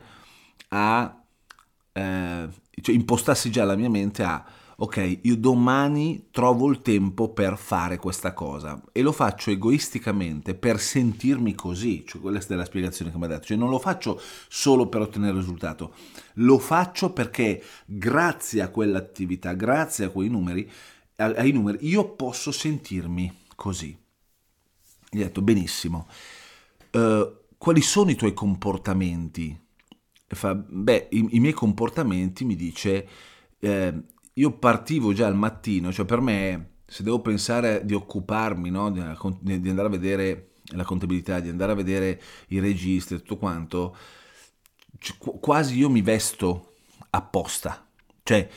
a, 0.69 1.21
eh, 1.91 2.49
cioè 2.81 2.95
impostassi 2.95 3.51
già 3.51 3.63
la 3.65 3.75
mia 3.75 3.89
mente 3.89 4.23
a 4.23 4.43
ok, 4.75 5.19
io 5.21 5.37
domani 5.37 6.27
trovo 6.31 6.69
il 6.69 6.81
tempo 6.81 7.29
per 7.29 7.57
fare 7.57 7.97
questa 7.97 8.33
cosa 8.33 8.81
e 8.91 9.01
lo 9.01 9.11
faccio 9.11 9.51
egoisticamente 9.51 10.55
per 10.55 10.79
sentirmi 10.79 11.53
così, 11.53 12.03
cioè 12.05 12.21
quella 12.21 12.39
è 12.39 12.53
la 12.55 12.65
spiegazione 12.65 13.11
che 13.11 13.17
mi 13.17 13.25
ha 13.25 13.27
dato, 13.27 13.45
cioè 13.45 13.57
non 13.57 13.69
lo 13.69 13.79
faccio 13.79 14.19
solo 14.47 14.87
per 14.87 15.01
ottenere 15.01 15.33
il 15.33 15.39
risultato, 15.39 15.93
lo 16.35 16.57
faccio 16.57 17.11
perché 17.13 17.63
grazie 17.85 18.61
a 18.61 18.69
quell'attività, 18.69 19.53
grazie 19.53 20.05
a 20.05 20.09
quei 20.09 20.29
numeri, 20.29 20.69
ai 21.17 21.51
numeri, 21.51 21.87
io 21.87 22.09
posso 22.15 22.51
sentirmi 22.51 23.41
così. 23.55 23.95
Gli 25.09 25.19
ho 25.19 25.23
detto 25.23 25.43
benissimo, 25.43 26.07
uh, 26.93 27.41
quali 27.57 27.81
sono 27.81 28.09
i 28.09 28.15
tuoi 28.15 28.33
comportamenti? 28.33 29.55
Fa, 30.25 30.55
beh, 30.55 31.09
i, 31.11 31.27
i 31.31 31.39
miei 31.39 31.53
comportamenti 31.53 32.43
mi 32.43 32.55
dice... 32.55 33.07
Eh, 33.59 33.93
io 34.33 34.57
partivo 34.57 35.13
già 35.13 35.27
al 35.27 35.35
mattino, 35.35 35.91
cioè 35.91 36.05
per 36.05 36.21
me 36.21 36.71
se 36.85 37.03
devo 37.03 37.21
pensare 37.21 37.85
di 37.85 37.93
occuparmi, 37.93 38.69
no, 38.69 38.91
di, 38.91 38.99
andare 39.69 39.87
a 39.87 39.91
vedere 39.91 40.49
la 40.73 40.83
contabilità, 40.83 41.39
di 41.39 41.49
andare 41.49 41.71
a 41.71 41.75
vedere 41.75 42.21
i 42.49 42.59
registri, 42.59 43.17
tutto 43.17 43.37
quanto, 43.37 43.95
quasi 45.17 45.77
io 45.77 45.89
mi 45.89 46.01
vesto 46.01 46.73
apposta. 47.09 47.87
Cioè 48.23 48.47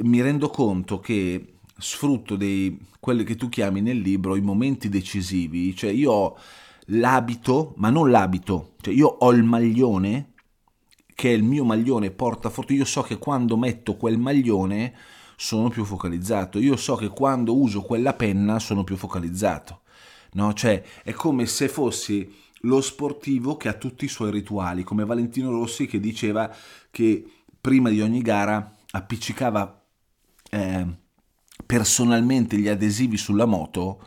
mi 0.00 0.20
rendo 0.20 0.48
conto 0.48 1.00
che 1.00 1.54
sfrutto 1.76 2.36
dei, 2.36 2.78
quelli 3.00 3.24
che 3.24 3.36
tu 3.36 3.48
chiami 3.48 3.80
nel 3.80 3.98
libro 3.98 4.36
i 4.36 4.42
momenti 4.42 4.88
decisivi, 4.88 5.74
cioè 5.74 5.90
io 5.90 6.12
ho 6.12 6.38
l'abito, 6.86 7.74
ma 7.76 7.90
non 7.90 8.10
l'abito, 8.10 8.74
cioè 8.80 8.94
io 8.94 9.06
ho 9.06 9.32
il 9.32 9.42
maglione 9.42 10.29
che 11.20 11.28
è 11.28 11.34
il 11.34 11.42
mio 11.42 11.64
maglione 11.64 12.10
portafortuna, 12.10 12.78
io 12.78 12.86
so 12.86 13.02
che 13.02 13.18
quando 13.18 13.58
metto 13.58 13.98
quel 13.98 14.16
maglione 14.16 14.94
sono 15.36 15.68
più 15.68 15.84
focalizzato, 15.84 16.58
io 16.58 16.76
so 16.76 16.94
che 16.94 17.08
quando 17.08 17.54
uso 17.54 17.82
quella 17.82 18.14
penna 18.14 18.58
sono 18.58 18.84
più 18.84 18.96
focalizzato, 18.96 19.82
no? 20.32 20.54
Cioè 20.54 20.82
è 21.02 21.12
come 21.12 21.44
se 21.44 21.68
fossi 21.68 22.34
lo 22.60 22.80
sportivo 22.80 23.58
che 23.58 23.68
ha 23.68 23.74
tutti 23.74 24.06
i 24.06 24.08
suoi 24.08 24.30
rituali, 24.30 24.82
come 24.82 25.04
Valentino 25.04 25.50
Rossi 25.50 25.84
che 25.84 26.00
diceva 26.00 26.50
che 26.90 27.22
prima 27.60 27.90
di 27.90 28.00
ogni 28.00 28.22
gara 28.22 28.74
appiccicava 28.92 29.84
eh, 30.48 30.86
personalmente 31.66 32.56
gli 32.56 32.68
adesivi 32.68 33.18
sulla 33.18 33.44
moto 33.44 34.02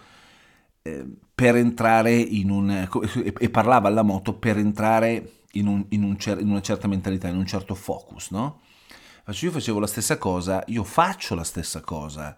eh, 0.81 1.05
per 1.35 1.57
entrare 1.57 2.15
in 2.15 2.49
un... 2.49 2.89
e 3.37 3.49
parlava 3.51 3.87
alla 3.87 4.01
moto 4.01 4.33
per 4.33 4.57
entrare 4.57 5.42
in, 5.55 5.67
un, 5.67 5.85
in, 5.89 6.03
un 6.03 6.17
cer- 6.17 6.39
in, 6.39 6.49
una 6.49 6.61
certa 6.61 6.87
mentalità, 6.87 7.27
in 7.27 7.37
un 7.37 7.45
certo 7.45 7.75
focus, 7.75 8.31
no? 8.31 8.61
Io 9.41 9.51
facevo 9.51 9.79
la 9.79 9.87
stessa 9.87 10.17
cosa, 10.17 10.63
io 10.67 10.83
faccio 10.83 11.33
la 11.33 11.45
stessa 11.45 11.79
cosa 11.81 12.35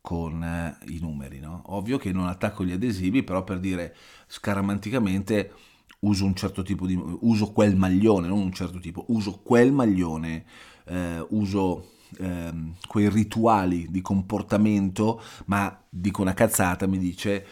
con 0.00 0.42
eh, 0.42 0.76
i 0.92 0.98
numeri, 1.00 1.40
no? 1.40 1.62
Ovvio 1.66 1.98
che 1.98 2.12
non 2.12 2.28
attacco 2.28 2.64
gli 2.64 2.72
adesivi, 2.72 3.22
però 3.22 3.42
per 3.42 3.58
dire 3.58 3.94
scaramanticamente 4.26 5.52
uso 6.00 6.24
un 6.24 6.34
certo 6.34 6.62
tipo 6.62 6.86
di... 6.86 6.98
uso 7.20 7.52
quel 7.52 7.76
maglione, 7.76 8.28
non 8.28 8.38
un 8.38 8.52
certo 8.52 8.78
tipo, 8.78 9.04
uso 9.08 9.40
quel 9.42 9.72
maglione, 9.72 10.44
eh, 10.84 11.26
uso 11.30 11.92
eh, 12.18 12.52
quei 12.86 13.08
rituali 13.08 13.88
di 13.90 14.00
comportamento, 14.00 15.20
ma 15.46 15.82
dico 15.88 16.22
una 16.22 16.34
cazzata, 16.34 16.86
mi 16.86 16.98
dice 16.98 17.46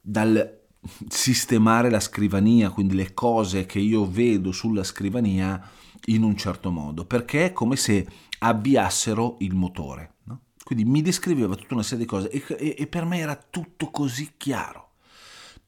dal 0.00 0.61
sistemare 1.08 1.90
la 1.90 2.00
scrivania, 2.00 2.70
quindi 2.70 2.94
le 2.94 3.14
cose 3.14 3.66
che 3.66 3.78
io 3.78 4.08
vedo 4.08 4.52
sulla 4.52 4.84
scrivania 4.84 5.70
in 6.06 6.22
un 6.22 6.36
certo 6.36 6.70
modo, 6.70 7.04
perché 7.04 7.46
è 7.46 7.52
come 7.52 7.76
se 7.76 8.06
avviassero 8.38 9.36
il 9.40 9.54
motore. 9.54 10.14
No? 10.24 10.40
Quindi 10.62 10.84
mi 10.84 11.02
descriveva 11.02 11.54
tutta 11.54 11.74
una 11.74 11.82
serie 11.82 12.04
di 12.04 12.10
cose 12.10 12.30
e, 12.30 12.44
e, 12.56 12.74
e, 12.78 12.86
per 12.86 13.04
me 13.04 13.18
era 13.18 13.36
tutto 13.36 13.90
così 13.90 14.32
chiaro, 14.36 14.92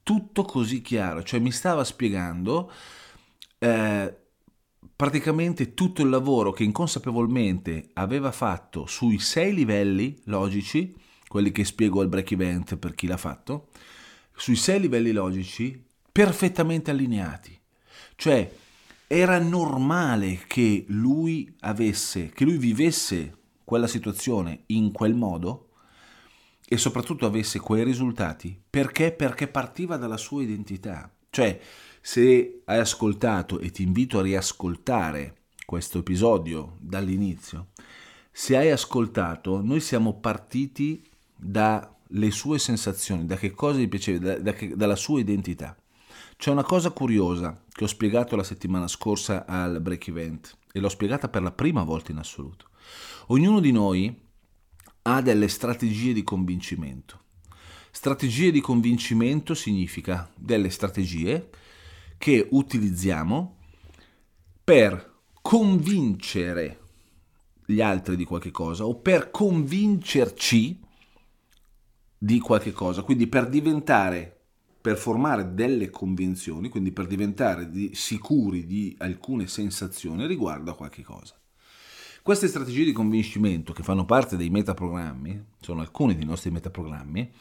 tutto 0.02 0.42
così 0.42 0.82
chiaro, 0.82 1.22
cioè 1.22 1.40
mi 1.40 1.52
stava 1.52 1.84
spiegando 1.84 2.70
eh, 3.58 4.16
praticamente 4.96 5.74
tutto 5.74 6.02
il 6.02 6.08
lavoro 6.08 6.52
che 6.52 6.64
inconsapevolmente 6.64 7.90
aveva 7.94 8.32
fatto 8.32 8.86
sui 8.86 9.18
sei 9.18 9.54
livelli 9.54 10.20
logici, 10.24 10.94
quelli 11.26 11.52
che 11.52 11.64
spiego 11.64 12.00
al 12.00 12.08
break 12.08 12.32
event 12.32 12.76
per 12.76 12.94
chi 12.94 13.06
l'ha 13.06 13.16
fatto, 13.16 13.68
sui 14.34 14.56
sei 14.56 14.80
livelli 14.80 15.12
logici 15.12 15.82
perfettamente 16.10 16.90
allineati. 16.90 17.58
Cioè 18.16 18.50
era 19.06 19.38
normale 19.38 20.44
che 20.46 20.84
lui 20.88 21.54
avesse, 21.60 22.30
che 22.30 22.44
lui 22.44 22.56
vivesse 22.56 23.36
quella 23.64 23.86
situazione 23.86 24.62
in 24.66 24.92
quel 24.92 25.14
modo 25.14 25.70
e 26.66 26.76
soprattutto 26.76 27.26
avesse 27.26 27.60
quei 27.60 27.84
risultati 27.84 28.58
perché? 28.68 29.12
Perché 29.12 29.48
partiva 29.48 29.96
dalla 29.96 30.16
sua 30.16 30.42
identità. 30.42 31.10
Cioè, 31.30 31.60
se 32.00 32.62
hai 32.64 32.78
ascoltato 32.78 33.58
e 33.58 33.70
ti 33.70 33.82
invito 33.82 34.18
a 34.18 34.22
riascoltare 34.22 35.36
questo 35.64 35.98
episodio 35.98 36.76
dall'inizio, 36.78 37.68
se 38.30 38.56
hai 38.56 38.70
ascoltato, 38.70 39.62
noi 39.62 39.80
siamo 39.80 40.14
partiti 40.14 41.02
da 41.36 41.93
le 42.14 42.30
sue 42.30 42.58
sensazioni, 42.58 43.26
da 43.26 43.36
che 43.36 43.52
cosa 43.52 43.78
gli 43.78 43.88
piaceva, 43.88 44.18
da, 44.18 44.38
da 44.38 44.52
che, 44.52 44.76
dalla 44.76 44.96
sua 44.96 45.20
identità. 45.20 45.76
C'è 46.36 46.50
una 46.50 46.64
cosa 46.64 46.90
curiosa 46.90 47.62
che 47.70 47.84
ho 47.84 47.86
spiegato 47.86 48.36
la 48.36 48.42
settimana 48.42 48.88
scorsa 48.88 49.46
al 49.46 49.80
break 49.80 50.08
event 50.08 50.56
e 50.72 50.80
l'ho 50.80 50.88
spiegata 50.88 51.28
per 51.28 51.42
la 51.42 51.52
prima 51.52 51.84
volta 51.84 52.10
in 52.10 52.18
assoluto. 52.18 52.68
Ognuno 53.28 53.60
di 53.60 53.72
noi 53.72 54.22
ha 55.02 55.22
delle 55.22 55.48
strategie 55.48 56.12
di 56.12 56.22
convincimento. 56.22 57.20
Strategie 57.90 58.50
di 58.50 58.60
convincimento 58.60 59.54
significa 59.54 60.28
delle 60.36 60.70
strategie 60.70 61.50
che 62.18 62.46
utilizziamo 62.50 63.58
per 64.64 65.12
convincere 65.40 66.80
gli 67.66 67.80
altri 67.80 68.16
di 68.16 68.24
qualche 68.24 68.50
cosa 68.50 68.84
o 68.84 68.96
per 68.96 69.30
convincerci 69.30 70.83
di 72.18 72.38
qualche 72.40 72.72
cosa, 72.72 73.02
quindi 73.02 73.26
per 73.26 73.48
diventare, 73.48 74.44
per 74.80 74.96
formare 74.96 75.54
delle 75.54 75.90
convinzioni, 75.90 76.68
quindi 76.68 76.92
per 76.92 77.06
diventare 77.06 77.70
di, 77.70 77.90
sicuri 77.94 78.66
di 78.66 78.94
alcune 78.98 79.46
sensazioni 79.46 80.26
riguardo 80.26 80.70
a 80.70 80.76
qualche 80.76 81.02
cosa. 81.02 81.38
Queste 82.22 82.48
strategie 82.48 82.84
di 82.84 82.92
convincimento 82.92 83.72
che 83.72 83.82
fanno 83.82 84.06
parte 84.06 84.36
dei 84.36 84.48
metaprogrammi, 84.48 85.44
sono 85.60 85.80
alcuni 85.80 86.14
dei 86.14 86.24
nostri 86.24 86.50
metaprogrammi, 86.50 87.32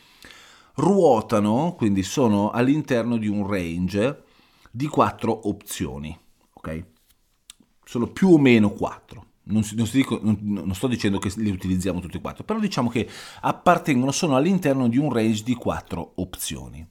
ruotano, 0.75 1.75
quindi 1.77 2.03
sono 2.03 2.49
all'interno 2.51 3.17
di 3.17 3.27
un 3.27 3.47
range 3.47 4.23
di 4.69 4.87
quattro 4.87 5.47
opzioni, 5.47 6.17
ok? 6.53 6.85
Sono 7.85 8.07
più 8.07 8.29
o 8.29 8.37
meno 8.37 8.71
quattro 8.71 9.31
non, 9.45 9.63
non, 9.75 9.89
dico, 9.91 10.19
non, 10.21 10.37
non, 10.41 10.73
sto 10.73 10.87
dicendo 10.87 11.19
che 11.19 11.31
li 11.37 11.49
utilizziamo 11.49 11.99
tutti 11.99 12.17
e 12.17 12.21
quattro, 12.21 12.43
però 12.43 12.59
diciamo 12.59 12.89
che 12.89 13.09
appartengono, 13.41 14.11
sono 14.11 14.35
all'interno 14.35 14.87
di 14.87 14.97
un 14.97 15.11
range 15.11 15.43
di 15.43 15.55
quattro 15.55 16.13
opzioni. 16.15 16.85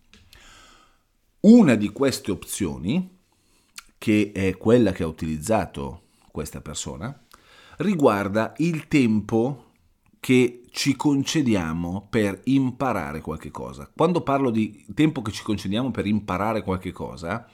Una 1.41 1.75
di 1.75 1.89
queste 1.89 2.31
opzioni, 2.31 3.19
che 3.99 4.33
è 4.35 4.57
quella 4.57 4.93
che 4.93 5.03
ha 5.03 5.07
utilizzato 5.07 6.03
questa 6.31 6.61
persona, 6.61 7.19
riguarda 7.79 8.53
il 8.59 8.87
tempo 8.87 9.71
che 10.21 10.63
ci 10.71 10.95
concediamo 10.95 12.07
per 12.09 12.41
imparare 12.45 13.21
qualche 13.21 13.51
cosa. 13.51 13.91
Quando 13.93 14.21
parlo 14.21 14.51
di 14.51 14.85
tempo 14.95 15.21
che 15.21 15.33
ci 15.33 15.43
concediamo 15.43 15.91
per 15.91 16.07
imparare 16.07 16.63
qualche 16.63 16.93
cosa, 16.93 17.47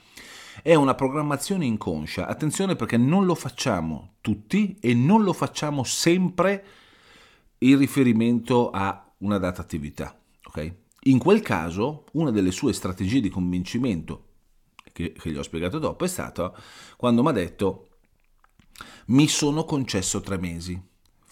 è 0.62 0.75
una 0.75 0.94
programmazione 0.94 1.64
inconscia. 1.64 2.27
Attenzione 2.27 2.77
perché 2.77 2.97
non 2.97 3.25
lo 3.25 3.35
facciamo 3.35 4.14
tutti 4.21 4.77
e 4.81 4.94
non 4.94 5.23
lo 5.23 5.33
facciamo 5.33 5.85
sempre 5.85 6.64
in 7.59 7.79
riferimento 7.79 8.71
a 8.71 9.12
una 9.18 9.38
data 9.38 9.61
attività. 9.61 10.18
Okay? 10.47 10.75
In 11.03 11.18
quel 11.18 11.40
caso, 11.40 12.05
una 12.12 12.31
delle 12.31 12.51
sue 12.51 12.73
strategie 12.73 13.21
di 13.21 13.29
convincimento, 13.29 14.25
che, 14.92 15.12
che 15.12 15.31
gli 15.31 15.37
ho 15.37 15.42
spiegato 15.42 15.79
dopo, 15.79 16.05
è 16.05 16.09
stata 16.09 16.53
quando 16.97 17.23
mi 17.23 17.29
ha 17.29 17.33
detto 17.33 17.88
mi 19.07 19.27
sono 19.29 19.64
concesso 19.64 20.21
tre 20.21 20.38
mesi. 20.38 20.81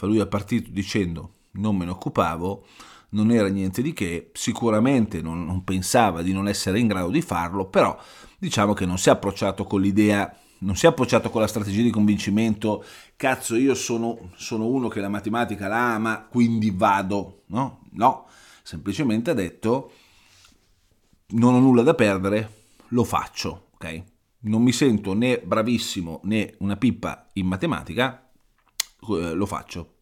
Lui 0.01 0.19
è 0.19 0.27
partito 0.27 0.71
dicendo 0.71 1.33
non 1.53 1.77
me 1.77 1.85
ne 1.85 1.91
occupavo, 1.91 2.67
non 3.11 3.31
era 3.31 3.49
niente 3.49 3.83
di 3.83 3.93
che, 3.93 4.31
sicuramente 4.35 5.23
non, 5.23 5.45
non 5.45 5.65
pensava 5.65 6.23
di 6.23 6.33
non 6.33 6.49
essere 6.49 6.79
in 6.79 6.87
grado 6.87 7.11
di 7.11 7.23
farlo, 7.23 7.67
però 7.67 7.99
diciamo 8.39 8.73
che 8.73 8.87
non 8.87 8.99
si 8.99 9.09
è 9.09 9.13
approcciato 9.13 9.65
con 9.65 9.81
l'idea 9.81 10.37
non 10.59 10.77
si 10.77 10.87
è 10.87 10.89
approcciato 10.89 11.29
con 11.29 11.41
la 11.41 11.47
strategia 11.47 11.83
di 11.83 11.91
convincimento, 11.91 12.85
cazzo 13.17 13.57
io 13.57 13.75
sono, 13.75 14.31
sono 14.37 14.67
uno 14.67 14.89
che 14.89 15.01
la 15.01 15.09
matematica 15.09 15.69
la 15.69 15.95
ama, 15.95 16.27
quindi 16.31 16.71
vado, 16.71 17.43
no? 17.49 17.83
No, 17.93 18.27
semplicemente 18.63 19.31
ha 19.31 19.35
detto 19.35 19.93
non 21.29 21.55
ho 21.55 21.59
nulla 21.59 21.83
da 21.83 21.95
perdere, 21.95 22.65
lo 22.89 23.05
faccio, 23.05 23.69
ok? 23.75 24.03
Non 24.41 24.63
mi 24.63 24.73
sento 24.73 25.13
né 25.13 25.43
bravissimo 25.45 26.21
né 26.25 26.55
una 26.61 26.77
pippa 26.77 27.29
in 27.35 27.47
matematica, 27.47 28.31
eh, 29.09 29.33
lo 29.35 29.47
faccio. 29.47 29.95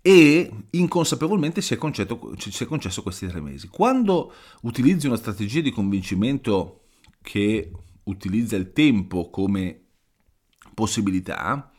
E 0.00 0.50
inconsapevolmente 0.70 1.62
si 1.62 1.74
è, 1.74 1.76
concetto, 1.76 2.34
si 2.38 2.62
è 2.62 2.66
concesso 2.66 3.02
questi 3.02 3.26
tre 3.26 3.40
mesi. 3.40 3.68
Quando 3.68 4.32
utilizzi 4.62 5.06
una 5.06 5.16
strategia 5.16 5.60
di 5.60 5.70
convincimento 5.70 6.83
che 7.24 7.72
utilizza 8.04 8.54
il 8.54 8.72
tempo 8.72 9.30
come 9.30 9.80
possibilità, 10.74 11.72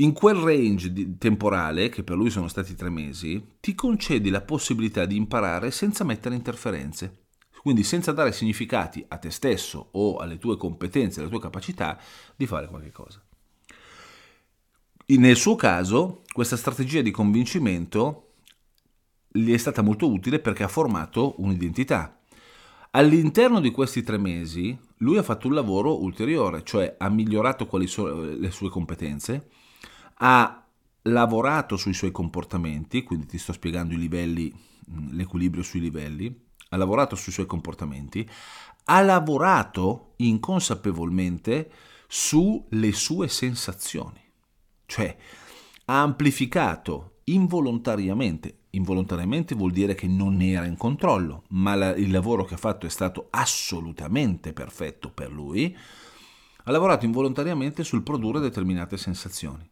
in 0.00 0.12
quel 0.12 0.36
range 0.36 1.16
temporale, 1.16 1.88
che 1.88 2.02
per 2.02 2.16
lui 2.16 2.28
sono 2.28 2.48
stati 2.48 2.74
tre 2.74 2.90
mesi, 2.90 3.54
ti 3.60 3.74
concedi 3.74 4.28
la 4.28 4.42
possibilità 4.42 5.06
di 5.06 5.16
imparare 5.16 5.70
senza 5.70 6.04
mettere 6.04 6.34
interferenze. 6.34 7.24
Quindi 7.62 7.82
senza 7.82 8.12
dare 8.12 8.30
significati 8.32 9.02
a 9.08 9.16
te 9.16 9.30
stesso 9.30 9.88
o 9.92 10.18
alle 10.18 10.36
tue 10.36 10.58
competenze, 10.58 11.20
alle 11.20 11.30
tue 11.30 11.40
capacità 11.40 11.98
di 12.36 12.46
fare 12.46 12.68
qualche 12.68 12.92
cosa. 12.92 13.24
Nel 15.06 15.36
suo 15.36 15.54
caso, 15.56 16.24
questa 16.30 16.58
strategia 16.58 17.00
di 17.00 17.10
convincimento 17.10 18.34
gli 19.28 19.52
è 19.52 19.56
stata 19.56 19.80
molto 19.80 20.10
utile 20.10 20.40
perché 20.40 20.62
ha 20.62 20.68
formato 20.68 21.40
un'identità. 21.40 22.15
All'interno 22.96 23.60
di 23.60 23.70
questi 23.72 24.02
tre 24.02 24.16
mesi 24.16 24.76
lui 24.98 25.18
ha 25.18 25.22
fatto 25.22 25.48
un 25.48 25.52
lavoro 25.52 26.02
ulteriore, 26.02 26.62
cioè 26.64 26.96
ha 26.98 27.10
migliorato 27.10 27.68
sono 27.86 28.22
le 28.22 28.50
sue 28.50 28.70
competenze, 28.70 29.50
ha 30.14 30.66
lavorato 31.02 31.76
sui 31.76 31.92
suoi 31.92 32.10
comportamenti, 32.10 33.02
quindi 33.02 33.26
ti 33.26 33.36
sto 33.36 33.52
spiegando 33.52 33.92
i 33.92 33.98
livelli, 33.98 34.50
l'equilibrio 35.10 35.62
sui 35.62 35.80
livelli, 35.80 36.34
ha 36.70 36.76
lavorato 36.78 37.16
sui 37.16 37.32
suoi 37.32 37.44
comportamenti, 37.44 38.26
ha 38.84 39.02
lavorato 39.02 40.14
inconsapevolmente 40.16 41.70
sulle 42.08 42.92
sue 42.92 43.28
sensazioni, 43.28 44.22
cioè 44.86 45.14
ha 45.84 46.00
amplificato 46.00 47.15
involontariamente, 47.28 48.58
involontariamente 48.70 49.54
vuol 49.54 49.72
dire 49.72 49.94
che 49.94 50.06
non 50.06 50.40
era 50.40 50.64
in 50.64 50.76
controllo, 50.76 51.44
ma 51.50 51.74
la, 51.74 51.94
il 51.94 52.10
lavoro 52.10 52.44
che 52.44 52.54
ha 52.54 52.58
fatto 52.58 52.86
è 52.86 52.90
stato 52.90 53.28
assolutamente 53.30 54.52
perfetto 54.52 55.10
per 55.10 55.32
lui, 55.32 55.76
ha 56.64 56.70
lavorato 56.70 57.04
involontariamente 57.04 57.84
sul 57.84 58.02
produrre 58.02 58.40
determinate 58.40 58.96
sensazioni. 58.96 59.68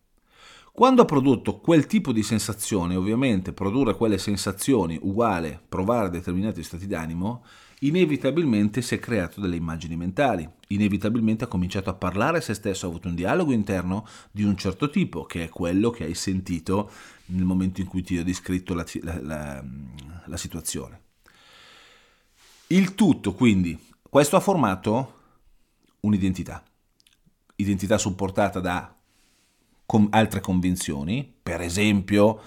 Quando 0.73 1.03
ha 1.03 1.05
prodotto 1.05 1.61
quel 1.61 1.87
tipo 1.87 2.11
di 2.11 2.25
sensazione, 2.25 2.97
ovviamente 2.97 3.53
produrre 3.53 3.95
quelle 3.95 4.19
sensazioni 4.19 4.99
uguale 5.01 5.63
provare 5.69 6.11
determinati 6.11 6.65
stati 6.65 6.89
d'animo, 6.89 7.45
inevitabilmente 7.81 8.83
si 8.83 8.97
è 8.97 8.99
creato 8.99 9.41
delle 9.41 9.55
immagini 9.55 9.97
mentali, 9.97 10.49
inevitabilmente 10.69 11.45
ha 11.45 11.49
cominciato 11.49 11.91
a 11.91 11.95
parlare 11.95 12.39
a 12.39 12.41
se 12.41 12.55
stesso, 12.55 12.87
ha 12.87 12.89
avuto 12.89 13.07
un 13.07 13.15
dialogo 13.15 13.53
interno 13.53 14.05
di 14.33 14.43
un 14.43 14.57
certo 14.57 14.91
tipo, 14.91 15.25
che 15.25 15.45
è 15.45 15.49
quello 15.49 15.91
che 15.91 16.05
hai 16.05 16.15
sentito 16.15 16.91
nel 17.27 17.45
momento 17.45 17.81
in 17.81 17.87
cui 17.87 18.03
ti 18.03 18.19
ho 18.19 18.25
descritto 18.25 18.75
la, 18.75 18.85
la, 19.03 19.21
la, 19.23 19.65
la 20.27 20.37
situazione. 20.37 21.01
Il 22.69 22.95
tutto, 22.95 23.35
quindi, 23.35 23.79
questo 24.09 24.37
ha 24.37 24.41
formato 24.41 25.21
un'identità, 26.01 26.63
identità 27.57 27.99
supportata 27.99 28.61
da 28.61 28.95
con 29.87 30.09
altre 30.11 30.41
convinzioni, 30.41 31.31
per 31.43 31.61
esempio 31.61 32.41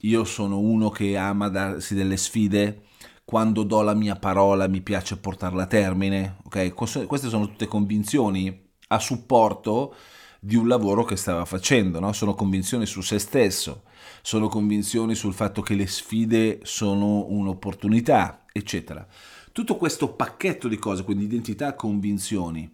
io 0.00 0.24
sono 0.24 0.58
uno 0.58 0.90
che 0.90 1.16
ama 1.16 1.48
darsi 1.48 1.94
delle 1.94 2.16
sfide, 2.16 2.86
quando 3.24 3.62
do 3.62 3.82
la 3.82 3.94
mia 3.94 4.16
parola 4.16 4.66
mi 4.66 4.80
piace 4.80 5.16
portarla 5.16 5.62
a 5.62 5.66
termine, 5.66 6.38
ok? 6.44 6.74
Queste 6.74 7.28
sono 7.28 7.46
tutte 7.46 7.66
convinzioni 7.66 8.70
a 8.88 8.98
supporto 8.98 9.94
di 10.40 10.56
un 10.56 10.66
lavoro 10.66 11.04
che 11.04 11.16
stava 11.16 11.44
facendo, 11.44 12.00
no? 12.00 12.12
sono 12.12 12.34
convinzioni 12.34 12.84
su 12.84 13.00
se 13.00 13.18
stesso, 13.18 13.84
sono 14.22 14.48
convinzioni 14.48 15.14
sul 15.14 15.34
fatto 15.34 15.60
che 15.60 15.74
le 15.74 15.86
sfide 15.86 16.60
sono 16.62 17.26
un'opportunità, 17.28 18.44
eccetera. 18.52 19.06
Tutto 19.52 19.76
questo 19.76 20.14
pacchetto 20.14 20.68
di 20.68 20.78
cose, 20.78 21.04
quindi 21.04 21.24
identità, 21.24 21.74
convinzioni, 21.74 22.72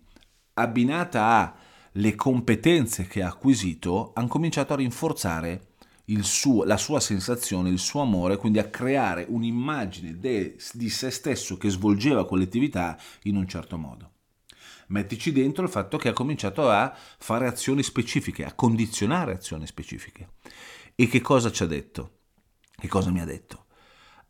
abbinata 0.55 1.27
a 1.27 1.55
le 1.93 2.15
competenze 2.15 3.07
che 3.07 3.23
ha 3.23 3.29
acquisito 3.29 4.13
hanno 4.15 4.29
cominciato 4.29 4.75
a 4.75 4.77
rinforzare 4.77 5.69
suo, 6.21 6.65
la 6.65 6.77
sua 6.77 7.01
sensazione, 7.01 7.71
il 7.71 7.79
suo 7.79 8.01
amore, 8.01 8.37
quindi 8.37 8.59
a 8.59 8.69
creare 8.69 9.27
un'immagine 9.29 10.19
de, 10.19 10.57
di 10.73 10.89
se 10.89 11.11
stesso 11.11 11.57
che 11.57 11.69
svolgeva 11.69 12.27
quell'attività 12.27 12.97
in 13.25 13.37
un 13.37 13.47
certo 13.47 13.77
modo. 13.77 14.13
Mettici 14.89 15.33
dentro 15.33 15.65
il 15.65 15.69
fatto 15.69 15.99
che 15.99 16.09
ha 16.09 16.15
cominciato 16.15 16.71
a 16.71 16.95
fare 17.19 17.47
azioni 17.47 17.83
specifiche, 17.83 18.45
a 18.45 18.55
condizionare 18.55 19.33
azioni 19.33 19.67
specifiche. 19.67 20.31
E 21.01 21.07
che 21.07 21.21
cosa 21.21 21.53
ci 21.53 21.63
ha 21.63 21.67
detto? 21.67 22.23
Che 22.75 22.89
cosa 22.89 23.11
mi 23.11 23.21
ha 23.21 23.25
detto? 23.25 23.67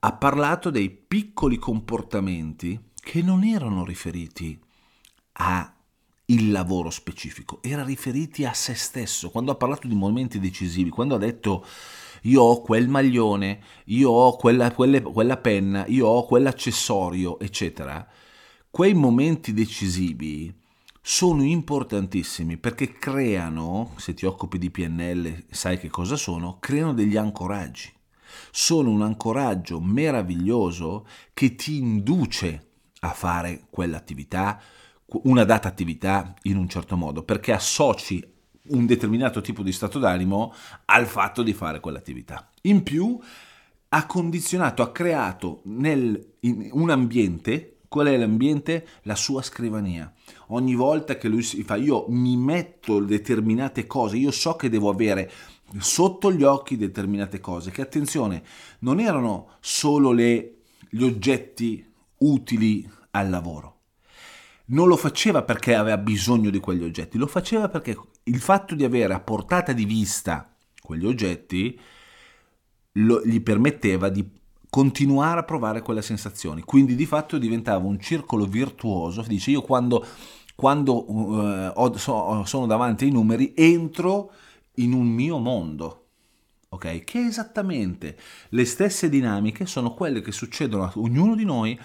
Ha 0.01 0.13
parlato 0.13 0.69
dei 0.69 0.91
piccoli 0.91 1.57
comportamenti 1.57 2.91
che 2.95 3.23
non 3.23 3.43
erano 3.43 3.87
riferiti 3.87 4.61
a 5.33 5.75
il 6.27 6.51
lavoro 6.51 6.91
specifico, 6.91 7.61
era 7.63 7.83
riferiti 7.83 8.45
a 8.45 8.53
se 8.53 8.75
stesso. 8.75 9.31
Quando 9.31 9.51
ha 9.51 9.55
parlato 9.55 9.89
di 9.89 9.95
momenti 9.95 10.39
decisivi, 10.39 10.91
quando 10.91 11.15
ha 11.15 11.19
detto 11.19 11.65
io 12.25 12.43
ho 12.43 12.61
quel 12.61 12.87
maglione, 12.87 13.63
io 13.87 14.11
ho 14.11 14.37
quella, 14.37 14.71
quelle, 14.71 15.01
quella 15.01 15.39
penna, 15.39 15.87
io 15.87 16.07
ho 16.07 16.27
quell'accessorio, 16.27 17.41
eccetera, 17.41 18.07
quei 18.69 18.93
momenti 18.93 19.55
decisivi 19.55 20.55
sono 21.11 21.43
importantissimi 21.43 22.59
perché 22.59 22.93
creano, 22.93 23.95
se 23.97 24.13
ti 24.13 24.27
occupi 24.27 24.59
di 24.59 24.71
PNL 24.71 25.47
sai 25.49 25.79
che 25.79 25.89
cosa 25.89 26.17
sono, 26.17 26.59
creano 26.61 26.93
degli 26.93 27.17
ancoraggi. 27.17 27.91
Sono 28.51 28.91
un 28.91 29.01
ancoraggio 29.01 29.81
meraviglioso 29.81 31.07
che 31.33 31.55
ti 31.55 31.79
induce 31.79 32.73
a 33.01 33.09
fare 33.13 33.69
quell'attività, 33.71 34.61
una 35.23 35.45
data 35.45 35.67
attività 35.67 36.35
in 36.43 36.59
un 36.59 36.69
certo 36.69 36.95
modo, 36.95 37.23
perché 37.23 37.53
associ 37.53 38.23
un 38.65 38.85
determinato 38.85 39.41
tipo 39.41 39.63
di 39.63 39.73
stato 39.73 39.99
d'animo 39.99 40.53
al 40.85 41.07
fatto 41.07 41.43
di 41.43 41.55
fare 41.55 41.81
quell'attività. 41.81 42.51
In 42.65 42.83
più 42.83 43.19
ha 43.89 44.05
condizionato, 44.05 44.83
ha 44.83 44.93
creato 44.93 45.63
nel, 45.65 46.35
un 46.43 46.91
ambiente 46.91 47.78
Qual 47.89 48.07
è 48.07 48.17
l'ambiente? 48.17 48.87
La 49.03 49.15
sua 49.15 49.43
scrivania. 49.43 50.13
Ogni 50.49 50.75
volta 50.75 51.17
che 51.17 51.29
lui 51.29 51.43
si 51.43 51.63
fa, 51.63 51.77
io 51.77 52.05
mi 52.09 52.37
metto 52.37 53.01
determinate 53.01 53.87
cose, 53.87 54.17
io 54.17 54.31
so 54.31 54.57
che 54.57 54.69
devo 54.69 54.91
avere 54.91 55.31
sotto 55.79 56.33
gli 56.33 56.43
occhi 56.43 56.77
determinate 56.77 57.41
cose, 57.41 57.71
che 57.71 57.83
attenzione, 57.83 58.43
non 58.81 59.01
erano 59.01 59.57
solo 59.61 60.13
le, 60.13 60.59
gli 60.91 61.03
oggetti 61.03 61.85
utili 62.19 62.89
al 63.13 63.31
lavoro 63.31 63.79
non 64.69 64.89
lo 64.89 64.97
faceva 64.97 65.43
perché 65.43 65.75
aveva 65.75 65.97
bisogno 65.99 66.51
di 66.51 66.61
quegli 66.61 66.83
oggetti, 66.83 67.19
lo 67.19 67.27
faceva 67.27 67.69
perché 67.69 67.97
il 68.25 68.41
fatto 68.41 68.75
di 68.75 68.85
avere 68.85 69.15
a 69.15 69.21
portata 69.21 69.73
di 69.73 69.85
vista 69.85 70.55
quegli 70.83 71.07
oggetti 71.07 71.79
lo, 72.93 73.23
gli 73.25 73.41
permetteva 73.41 74.09
di 74.09 74.29
continuare 74.71 75.41
a 75.41 75.45
provare 75.45 75.83
quelle 75.83 76.03
sensazioni. 76.03 76.63
Quindi 76.63 76.95
di 76.95 77.07
fatto 77.07 77.39
diventava 77.39 77.87
un 77.87 77.99
circolo 77.99 78.47
virtuoso. 78.47 79.23
Dice 79.23 79.51
io 79.51 79.63
quando, 79.63 80.05
quando 80.55 81.11
uh, 81.11 81.73
ho, 81.75 81.97
so, 81.97 82.45
sono 82.45 82.67
davanti 82.67 83.05
ai 83.05 83.11
numeri 83.11 83.53
entro 83.57 84.33
in 84.75 84.93
un 84.93 85.07
mio 85.07 85.39
mondo. 85.39 86.05
Ok? 86.71 87.05
Che 87.05 87.19
esattamente 87.19 88.19
le 88.51 88.65
stesse 88.65 89.09
dinamiche 89.09 89.65
sono 89.67 89.95
quelle 89.95 90.21
che 90.21 90.33
succedono 90.33 90.85
a 90.85 90.93
ognuno 90.97 91.35
di 91.35 91.45
noi 91.45 91.79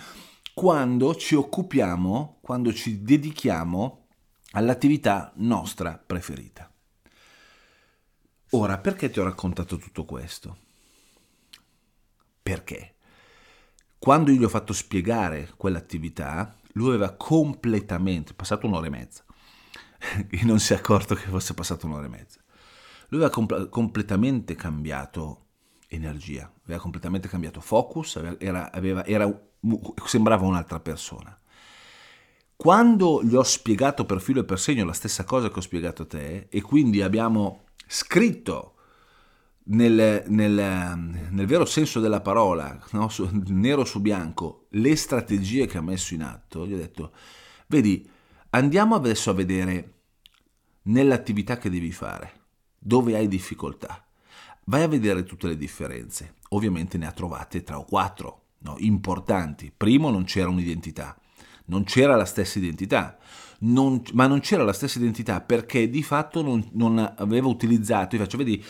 quando 0.54 1.16
ci 1.16 1.36
occupiamo, 1.36 2.40
quando 2.42 2.74
ci 2.74 3.02
dedichiamo 3.02 4.08
all'attività 4.52 5.32
nostra 5.38 6.02
preferita. 6.06 6.70
Ora, 8.52 8.78
perché 8.78 9.10
ti 9.10 9.20
ho 9.20 9.24
raccontato 9.24 9.78
tutto 9.78 10.06
questo? 10.06 10.58
Perché? 12.44 12.96
Quando 13.98 14.32
io 14.32 14.40
gli 14.40 14.44
ho 14.44 14.50
fatto 14.50 14.74
spiegare 14.74 15.54
quell'attività, 15.56 16.58
lui 16.74 16.90
aveva 16.90 17.14
completamente, 17.14 18.34
passato 18.34 18.68
un'ora 18.68 18.88
e 18.88 18.90
mezza, 18.90 19.24
e 20.30 20.44
non 20.44 20.60
si 20.60 20.74
è 20.74 20.76
accorto 20.76 21.16
che 21.16 21.28
fosse 21.28 21.54
passato 21.54 21.86
un'ora 21.86 22.06
e 22.06 22.10
mezza. 22.10 22.42
Lui 23.08 23.22
aveva 23.22 23.30
compl- 23.30 23.70
completamente 23.70 24.56
cambiato 24.56 25.46
energia, 25.88 26.52
aveva 26.66 26.82
completamente 26.82 27.30
cambiato 27.30 27.62
focus, 27.62 28.18
aveva, 28.18 28.36
era, 28.40 28.72
aveva, 28.72 29.06
era 29.06 29.42
sembrava 30.06 30.46
un'altra 30.46 30.80
persona. 30.82 31.40
quando 32.58 33.24
gli 33.24 33.36
ho 33.36 33.44
spiegato 33.44 34.06
per 34.06 34.20
filo 34.20 34.42
e 34.42 34.46
per 34.46 34.60
segno 34.60 34.86
la 34.86 34.94
stessa 34.94 35.24
cosa 35.24 35.50
che 35.50 35.60
ho 35.60 35.62
spiegato 35.62 36.04
a 36.04 36.06
te 36.06 36.48
e 36.50 36.62
quindi 36.62 37.02
abbiamo 37.02 37.66
scritto 37.88 38.73
nel, 39.66 40.24
nel, 40.28 40.98
nel 41.30 41.46
vero 41.46 41.66
senso 41.66 42.00
della 42.00 42.22
parola, 42.22 42.78
no? 42.92 43.08
su, 43.10 43.30
nero 43.48 43.86
su 43.86 44.02
bianco, 44.02 44.68
le 44.72 44.96
strategie 44.96 45.68
che 45.68 45.78
ha 45.78 45.82
messo 45.82 46.14
in 46.14 46.24
atto, 46.24 46.66
gli 46.66 46.74
ho 46.74 46.78
detto, 46.78 47.14
vedi, 47.68 48.08
andiamo 48.52 48.96
adesso 48.96 49.30
a 49.30 49.34
vedere 49.34 49.94
nell'attività 50.84 51.58
che 51.58 51.70
devi 51.70 51.92
fare, 51.92 52.42
dove 52.78 53.16
hai 53.16 53.28
difficoltà. 53.28 54.06
Vai 54.66 54.84
a 54.84 54.88
vedere 54.88 55.24
tutte 55.24 55.48
le 55.48 55.58
differenze. 55.58 56.36
Ovviamente 56.50 56.98
ne 56.98 57.08
ha 57.08 57.12
trovate 57.12 57.64
tre 57.64 57.76
o 57.76 57.84
quattro, 57.84 58.46
no? 58.60 58.76
importanti. 58.80 59.74
Primo, 59.76 60.10
non 60.10 60.24
c'era 60.24 60.50
un'identità, 60.50 61.18
non 61.66 61.84
c'era 61.84 62.16
la 62.16 62.26
stessa 62.26 62.60
identità. 62.60 63.18
Non, 63.66 64.02
ma 64.12 64.28
non 64.28 64.42
c'era 64.42 64.64
la 64.64 64.74
stessa 64.74 65.00
identità 65.00 65.40
perché 65.40 65.90
di 65.90 66.04
fatto 66.04 66.42
non, 66.42 66.68
non 66.74 67.14
aveva 67.18 67.48
utilizzato, 67.48 68.18
io 68.18 68.24
faccio, 68.24 68.36
vedi, 68.36 68.62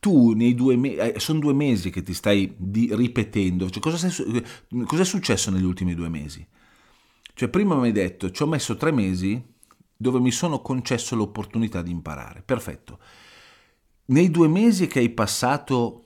tu 0.00 0.32
nei 0.32 0.54
due 0.54 0.76
mesi, 0.76 0.96
eh, 0.96 1.20
sono 1.20 1.40
due 1.40 1.52
mesi 1.52 1.90
che 1.90 2.02
ti 2.02 2.14
stai 2.14 2.54
ripetendo, 2.58 3.68
cioè, 3.68 3.82
cosa, 3.82 4.08
sei, 4.08 4.44
cosa 4.84 5.02
è 5.02 5.04
successo 5.04 5.50
negli 5.50 5.64
ultimi 5.64 5.94
due 5.94 6.08
mesi? 6.08 6.46
Cioè 7.34 7.48
prima 7.48 7.76
mi 7.76 7.86
hai 7.86 7.92
detto, 7.92 8.30
ci 8.30 8.42
ho 8.42 8.46
messo 8.46 8.76
tre 8.76 8.90
mesi 8.90 9.42
dove 9.96 10.20
mi 10.20 10.30
sono 10.30 10.60
concesso 10.60 11.16
l'opportunità 11.16 11.82
di 11.82 11.90
imparare, 11.90 12.42
perfetto. 12.42 12.98
Nei 14.06 14.30
due 14.30 14.48
mesi 14.48 14.86
che 14.86 15.00
hai 15.00 15.10
passato 15.10 16.04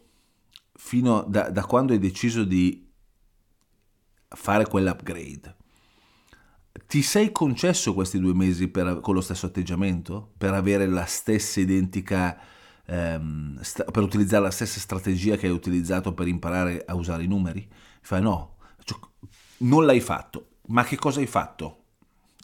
fino 0.75 1.25
da, 1.29 1.51
da 1.51 1.65
quando 1.65 1.93
hai 1.93 1.99
deciso 1.99 2.45
di 2.45 2.91
fare 4.29 4.67
quell'upgrade, 4.67 5.57
ti 6.87 7.03
sei 7.03 7.31
concesso 7.33 7.95
questi 7.95 8.19
due 8.19 8.35
mesi 8.35 8.69
per, 8.69 9.01
con 9.01 9.15
lo 9.15 9.21
stesso 9.21 9.47
atteggiamento? 9.47 10.33
Per 10.37 10.55
avere 10.55 10.87
la 10.87 11.05
stessa 11.05 11.61
identica 11.61 12.39
ehm, 12.87 13.61
sta, 13.61 13.85
per 13.85 14.03
utilizzare 14.03 14.43
la 14.43 14.51
stessa 14.51 14.81
strategia 14.81 15.37
che 15.37 15.47
hai 15.47 15.53
utilizzato 15.53 16.13
per 16.13 16.29
imparare 16.29 16.85
a 16.87 16.95
usare 16.95 17.25
i 17.25 17.29
numeri? 17.29 17.69
Fai 18.01 18.23
no, 18.23 18.57
cioè, 18.85 18.99
non 19.59 19.87
l'hai 19.87 20.01
fatto. 20.01 20.49
Ma 20.67 20.85
che 20.85 20.97
cosa 20.97 21.21
hai 21.21 21.27
fatto? 21.27 21.79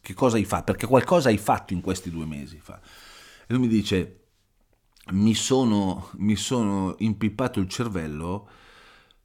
Che 0.00 0.14
cosa 0.14 0.36
hai 0.36 0.44
fatto? 0.44 0.72
Perché 0.72 0.86
qualcosa 0.86 1.28
hai 1.28 1.38
fatto 1.38 1.72
in 1.72 1.80
questi 1.80 2.10
due 2.10 2.26
mesi. 2.26 2.58
Fa. 2.60 2.80
E 2.80 3.54
lui 3.54 3.60
mi 3.60 3.68
dice, 3.68 4.20
mi 5.10 5.34
sono, 5.34 6.10
mi 6.16 6.36
sono 6.36 6.94
impippato 6.98 7.60
il 7.60 7.68
cervello 7.68 8.48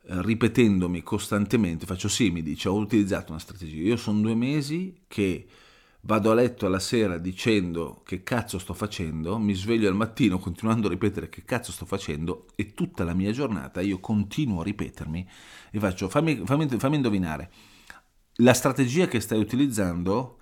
eh, 0.05 0.21
ripetendomi 0.21 1.01
costantemente, 1.01 1.85
faccio 1.85 2.09
sì, 2.09 2.29
mi 2.29 2.41
dice, 2.43 2.67
ho 2.67 2.75
utilizzato 2.75 3.31
una 3.31 3.39
strategia. 3.39 3.81
Io 3.81 3.95
sono 3.95 4.19
due 4.19 4.35
mesi 4.35 5.03
che 5.07 5.47
vado 6.05 6.31
a 6.31 6.33
letto 6.33 6.65
alla 6.65 6.79
sera 6.79 7.17
dicendo 7.17 8.01
che 8.05 8.23
cazzo 8.23 8.59
sto 8.59 8.73
facendo, 8.73 9.37
mi 9.37 9.53
sveglio 9.53 9.87
al 9.87 9.95
mattino 9.95 10.37
continuando 10.37 10.87
a 10.87 10.89
ripetere 10.89 11.29
che 11.29 11.43
cazzo 11.43 11.71
sto 11.71 11.85
facendo 11.85 12.47
e 12.55 12.73
tutta 12.73 13.03
la 13.03 13.13
mia 13.13 13.31
giornata 13.31 13.81
io 13.81 13.99
continuo 13.99 14.61
a 14.61 14.63
ripetermi 14.63 15.27
e 15.71 15.79
faccio, 15.79 16.09
fammi, 16.09 16.43
fammi, 16.45 16.67
fammi 16.67 16.95
indovinare, 16.97 17.51
la 18.37 18.53
strategia 18.53 19.07
che 19.07 19.19
stai 19.19 19.39
utilizzando 19.39 20.39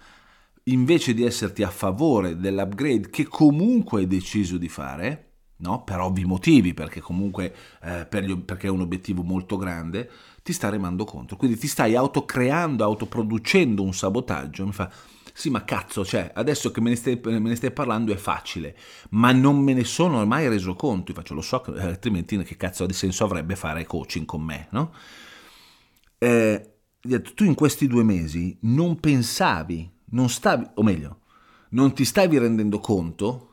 invece 0.65 1.13
di 1.13 1.24
esserti 1.24 1.63
a 1.63 1.69
favore 1.69 2.38
dell'upgrade 2.38 3.10
che 3.10 3.28
comunque 3.28 4.02
hai 4.02 4.08
deciso 4.08 4.58
di 4.58 4.69
fare, 4.69 5.34
no? 5.58 5.84
per 5.84 6.00
ovvi 6.00 6.26
motivi, 6.26 6.74
perché 6.74 7.02
comunque 7.02 7.54
eh, 7.84 8.06
per 8.06 8.24
gli, 8.24 8.36
perché 8.38 8.67
è 8.67 8.69
un 8.69 8.82
obiettivo 8.82 9.24
molto 9.24 9.58
grande, 9.58 10.10
ti 10.43 10.54
sta 10.54 10.69
remando 10.69 11.04
contro. 11.04 11.36
Quindi 11.36 11.58
ti 11.58 11.67
stai 11.67 11.95
autocreando, 11.95 12.84
autoproducendo 12.84 13.84
un 13.84 13.93
sabotaggio. 13.93 14.65
Mi 14.65 14.71
fa, 14.71 14.91
sì, 15.41 15.49
ma 15.49 15.63
cazzo, 15.63 16.06
cioè, 16.06 16.30
adesso 16.36 16.69
che 16.69 16.82
me 16.82 16.91
ne, 16.91 16.95
stai, 16.95 17.19
me 17.23 17.39
ne 17.39 17.56
stai 17.56 17.71
parlando 17.71 18.13
è 18.13 18.15
facile, 18.15 18.77
ma 19.10 19.32
non 19.32 19.58
me 19.58 19.73
ne 19.73 19.84
sono 19.84 20.23
mai 20.23 20.47
reso 20.47 20.75
conto. 20.75 21.12
Io 21.12 21.17
faccio, 21.17 21.34
lo 21.34 21.41
so, 21.41 21.63
altrimenti 21.80 22.38
che 22.43 22.56
cazzo 22.58 22.86
di 22.86 22.93
senso 22.93 23.23
avrebbe 23.23 23.56
fare 23.56 23.84
coaching 23.84 24.27
con 24.27 24.43
me, 24.43 24.67
no? 24.69 24.93
Eh, 26.19 26.75
tu 27.34 27.43
in 27.43 27.56
questi 27.56 27.88
due 27.88 28.04
mesi 28.04 28.56
non 28.62 28.99
pensavi, 28.99 29.91
non 30.12 30.30
stavi, 30.30 30.63
o 30.75 30.84
meglio, 30.84 31.21
non 31.69 31.91
ti 31.95 32.06
stavi 32.06 32.38
rendendo 32.38 32.77
conto 32.77 33.47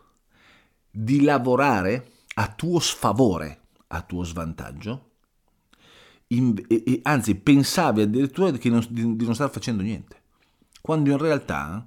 di 0.91 1.23
lavorare 1.23 2.11
a 2.35 2.49
tuo 2.49 2.81
sfavore, 2.81 3.61
a 3.87 4.03
tuo 4.03 4.25
svantaggio, 4.25 5.13
in, 6.27 6.55
e, 6.69 6.83
e, 6.87 7.01
anzi 7.05 7.35
pensavi 7.35 8.03
addirittura 8.03 8.51
di 8.51 8.69
non, 8.69 8.87
di, 8.91 9.17
di 9.17 9.25
non 9.25 9.35
star 9.35 9.49
facendo 9.49 9.83
niente 9.83 10.18
quando 10.89 11.11
in 11.11 11.19
realtà 11.19 11.87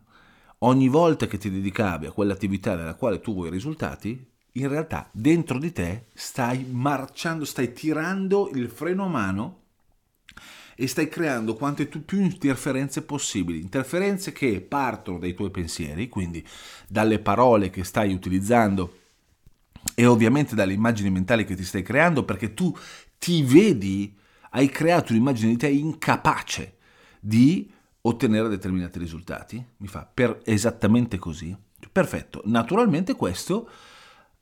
ogni 0.59 0.87
volta 0.87 1.25
che 1.25 1.39
ti 1.39 1.49
dedicavi 1.49 2.05
a 2.05 2.11
quell'attività 2.11 2.75
nella 2.75 2.93
quale 2.93 3.19
tu 3.19 3.33
vuoi 3.33 3.49
risultati, 3.49 4.23
in 4.51 4.67
realtà 4.67 5.09
dentro 5.11 5.57
di 5.57 5.71
te 5.71 6.05
stai 6.13 6.67
marciando, 6.69 7.43
stai 7.43 7.73
tirando 7.73 8.51
il 8.53 8.69
freno 8.69 9.05
a 9.05 9.07
mano 9.07 9.61
e 10.75 10.85
stai 10.85 11.09
creando 11.09 11.55
quante 11.55 11.87
più 11.87 12.21
interferenze 12.21 13.01
possibili, 13.01 13.59
interferenze 13.59 14.33
che 14.33 14.61
partono 14.61 15.17
dai 15.17 15.33
tuoi 15.33 15.49
pensieri, 15.49 16.07
quindi 16.07 16.47
dalle 16.87 17.17
parole 17.17 17.71
che 17.71 17.83
stai 17.83 18.13
utilizzando 18.13 18.99
e 19.95 20.05
ovviamente 20.05 20.53
dalle 20.53 20.73
immagini 20.73 21.09
mentali 21.09 21.43
che 21.43 21.55
ti 21.55 21.63
stai 21.63 21.81
creando, 21.81 22.23
perché 22.23 22.53
tu 22.53 22.71
ti 23.17 23.41
vedi, 23.41 24.15
hai 24.51 24.69
creato 24.69 25.11
un'immagine 25.11 25.53
di 25.53 25.57
te 25.57 25.69
incapace 25.69 26.75
di 27.19 27.79
ottenere 28.01 28.49
determinati 28.49 28.99
risultati? 28.99 29.63
Mi 29.77 29.87
fa 29.87 30.09
per 30.11 30.41
esattamente 30.43 31.17
così. 31.17 31.55
Perfetto, 31.91 32.41
naturalmente 32.45 33.15
questo 33.15 33.69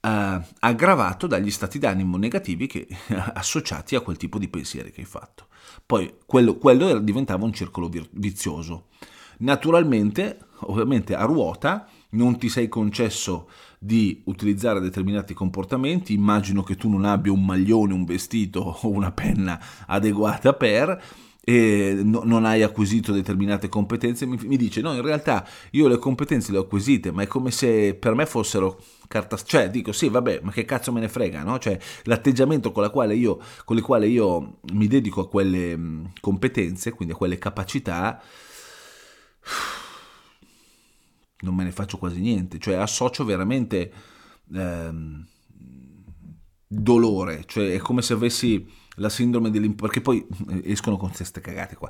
eh, 0.01 0.41
aggravato 0.59 1.27
dagli 1.27 1.51
stati 1.51 1.79
d'animo 1.79 2.17
negativi 2.17 2.67
che, 2.67 2.87
associati 3.33 3.95
a 3.95 4.01
quel 4.01 4.17
tipo 4.17 4.37
di 4.37 4.47
pensieri 4.47 4.91
che 4.91 5.01
hai 5.01 5.07
fatto. 5.07 5.47
Poi 5.85 6.15
quello, 6.25 6.57
quello 6.57 6.99
diventava 6.99 7.45
un 7.45 7.53
circolo 7.53 7.89
vizioso. 8.11 8.87
Naturalmente, 9.39 10.37
ovviamente 10.61 11.15
a 11.15 11.23
ruota, 11.23 11.87
non 12.11 12.37
ti 12.37 12.49
sei 12.49 12.67
concesso 12.67 13.49
di 13.77 14.21
utilizzare 14.25 14.81
determinati 14.81 15.33
comportamenti, 15.33 16.13
immagino 16.13 16.63
che 16.63 16.75
tu 16.75 16.89
non 16.89 17.05
abbia 17.05 17.31
un 17.31 17.45
maglione, 17.45 17.93
un 17.93 18.03
vestito 18.03 18.77
o 18.81 18.89
una 18.89 19.11
penna 19.11 19.59
adeguata 19.85 20.53
per, 20.53 21.01
e 21.41 21.99
no, 22.03 22.21
non 22.25 22.45
hai 22.45 22.63
acquisito 22.63 23.11
determinate 23.11 23.69
competenze, 23.69 24.25
mi, 24.25 24.37
mi, 24.43 24.57
dice 24.57 24.81
no, 24.81 24.93
in 24.93 25.01
realtà 25.01 25.47
io 25.71 25.87
le 25.87 25.97
competenze 25.97 26.51
le 26.51 26.57
ho 26.57 26.61
acquisite, 26.61 27.11
ma 27.11 27.23
è 27.23 27.27
come 27.27 27.51
se 27.51 27.95
per 27.95 28.13
me 28.13 28.25
fossero 28.25 28.79
carta, 29.07 29.37
cioè 29.37 29.69
dico 29.69 29.91
sì, 29.91 30.09
vabbè, 30.09 30.41
ma 30.43 30.51
che 30.51 30.65
cazzo 30.65 30.91
me 30.91 30.99
ne 30.99 31.09
frega, 31.09 31.43
no? 31.43 31.57
Cioè 31.57 31.79
l'atteggiamento 32.03 32.71
con, 32.71 32.83
la 32.83 32.89
quale 32.89 33.15
io, 33.15 33.39
con 33.65 33.77
il 33.77 33.83
quale 33.83 34.07
io 34.07 34.59
mi 34.73 34.87
dedico 34.87 35.21
a 35.21 35.29
quelle 35.29 36.11
competenze, 36.19 36.91
quindi 36.91 37.13
a 37.13 37.17
quelle 37.17 37.37
capacità, 37.37 38.21
non 41.41 41.55
me 41.55 41.63
ne 41.63 41.71
faccio 41.71 41.97
quasi 41.97 42.19
niente, 42.19 42.59
cioè 42.59 42.75
associo 42.75 43.23
veramente 43.23 43.91
ehm, 44.53 45.25
dolore, 46.67 47.43
cioè 47.47 47.73
è 47.73 47.77
come 47.77 48.01
se 48.01 48.13
avessi 48.13 48.67
la 48.99 49.09
sindrome 49.09 49.49
dell'impostore, 49.49 49.91
perché 49.91 50.01
poi 50.01 50.25
eh, 50.49 50.71
escono 50.71 50.97
con 50.97 51.11
queste 51.11 51.41
cagate 51.41 51.75
qua, 51.75 51.89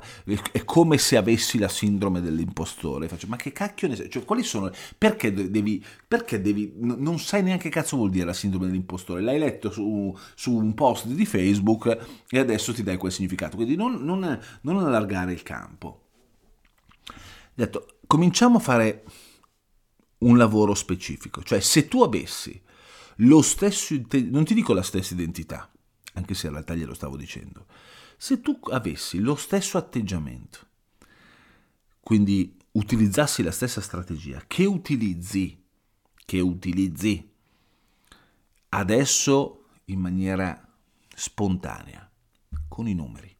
è 0.52 0.64
come 0.64 0.98
se 0.98 1.16
avessi 1.16 1.58
la 1.58 1.68
sindrome 1.68 2.20
dell'impostore, 2.20 3.08
faccio, 3.08 3.26
ma 3.26 3.36
che 3.36 3.52
cacchio 3.52 3.88
ne 3.88 3.96
sai, 3.96 4.10
cioè, 4.10 4.24
quali 4.24 4.42
sono, 4.42 4.70
perché 4.96 5.32
devi, 5.32 5.84
perché 6.06 6.40
devi, 6.40 6.72
non 6.76 7.18
sai 7.18 7.42
neanche 7.42 7.68
che 7.68 7.80
cazzo 7.80 7.96
vuol 7.96 8.10
dire 8.10 8.26
la 8.26 8.32
sindrome 8.32 8.66
dell'impostore, 8.66 9.20
l'hai 9.20 9.38
letto 9.38 9.70
su, 9.70 10.16
su 10.34 10.54
un 10.54 10.74
post 10.74 11.06
di 11.06 11.26
Facebook 11.26 12.24
e 12.28 12.38
adesso 12.38 12.72
ti 12.72 12.82
dai 12.82 12.96
quel 12.96 13.12
significato, 13.12 13.56
quindi 13.56 13.76
non, 13.76 14.02
non, 14.04 14.40
non 14.62 14.78
allargare 14.78 15.32
il 15.32 15.42
campo. 15.42 16.04
Detto, 17.54 17.98
cominciamo 18.06 18.56
a 18.58 18.60
fare 18.60 19.04
un 20.18 20.36
lavoro 20.36 20.74
specifico, 20.74 21.42
cioè 21.42 21.60
se 21.60 21.88
tu 21.88 22.02
avessi 22.02 22.60
lo 23.16 23.42
stesso, 23.42 23.94
non 24.30 24.44
ti 24.44 24.54
dico 24.54 24.72
la 24.72 24.82
stessa 24.82 25.12
identità, 25.12 25.70
anche 26.14 26.34
se 26.34 26.46
in 26.46 26.52
realtà 26.52 26.74
glielo 26.74 26.94
stavo 26.94 27.16
dicendo, 27.16 27.66
se 28.16 28.40
tu 28.40 28.58
avessi 28.70 29.18
lo 29.18 29.34
stesso 29.34 29.78
atteggiamento, 29.78 30.66
quindi 32.00 32.56
utilizzassi 32.72 33.42
la 33.42 33.50
stessa 33.50 33.80
strategia 33.80 34.42
che 34.46 34.64
utilizzi, 34.64 35.64
che 36.24 36.40
utilizzi 36.40 37.28
adesso 38.70 39.66
in 39.86 40.00
maniera 40.00 40.68
spontanea, 41.14 42.08
con 42.68 42.86
i 42.86 42.94
numeri, 42.94 43.36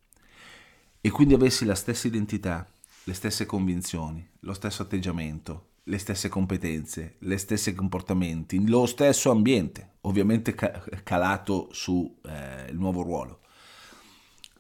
e 1.01 1.11
quindi 1.11 1.35
avessi 1.35 1.65
la 1.65 1.75
stessa 1.75 2.07
identità, 2.07 2.71
le 3.05 3.15
stesse 3.15 3.47
convinzioni, 3.47 4.29
lo 4.41 4.53
stesso 4.53 4.83
atteggiamento, 4.83 5.70
le 5.91 5.99
stesse 5.99 6.29
competenze, 6.29 7.17
le 7.19 7.37
stesse 7.37 7.75
comportamenti, 7.75 8.65
lo 8.69 8.87
stesso 8.87 9.33
ambiente, 9.33 9.95
ovviamente 10.03 10.55
calato 11.03 11.69
sul 11.73 12.09
eh, 12.27 12.71
nuovo 12.73 13.03
ruolo. 13.03 13.41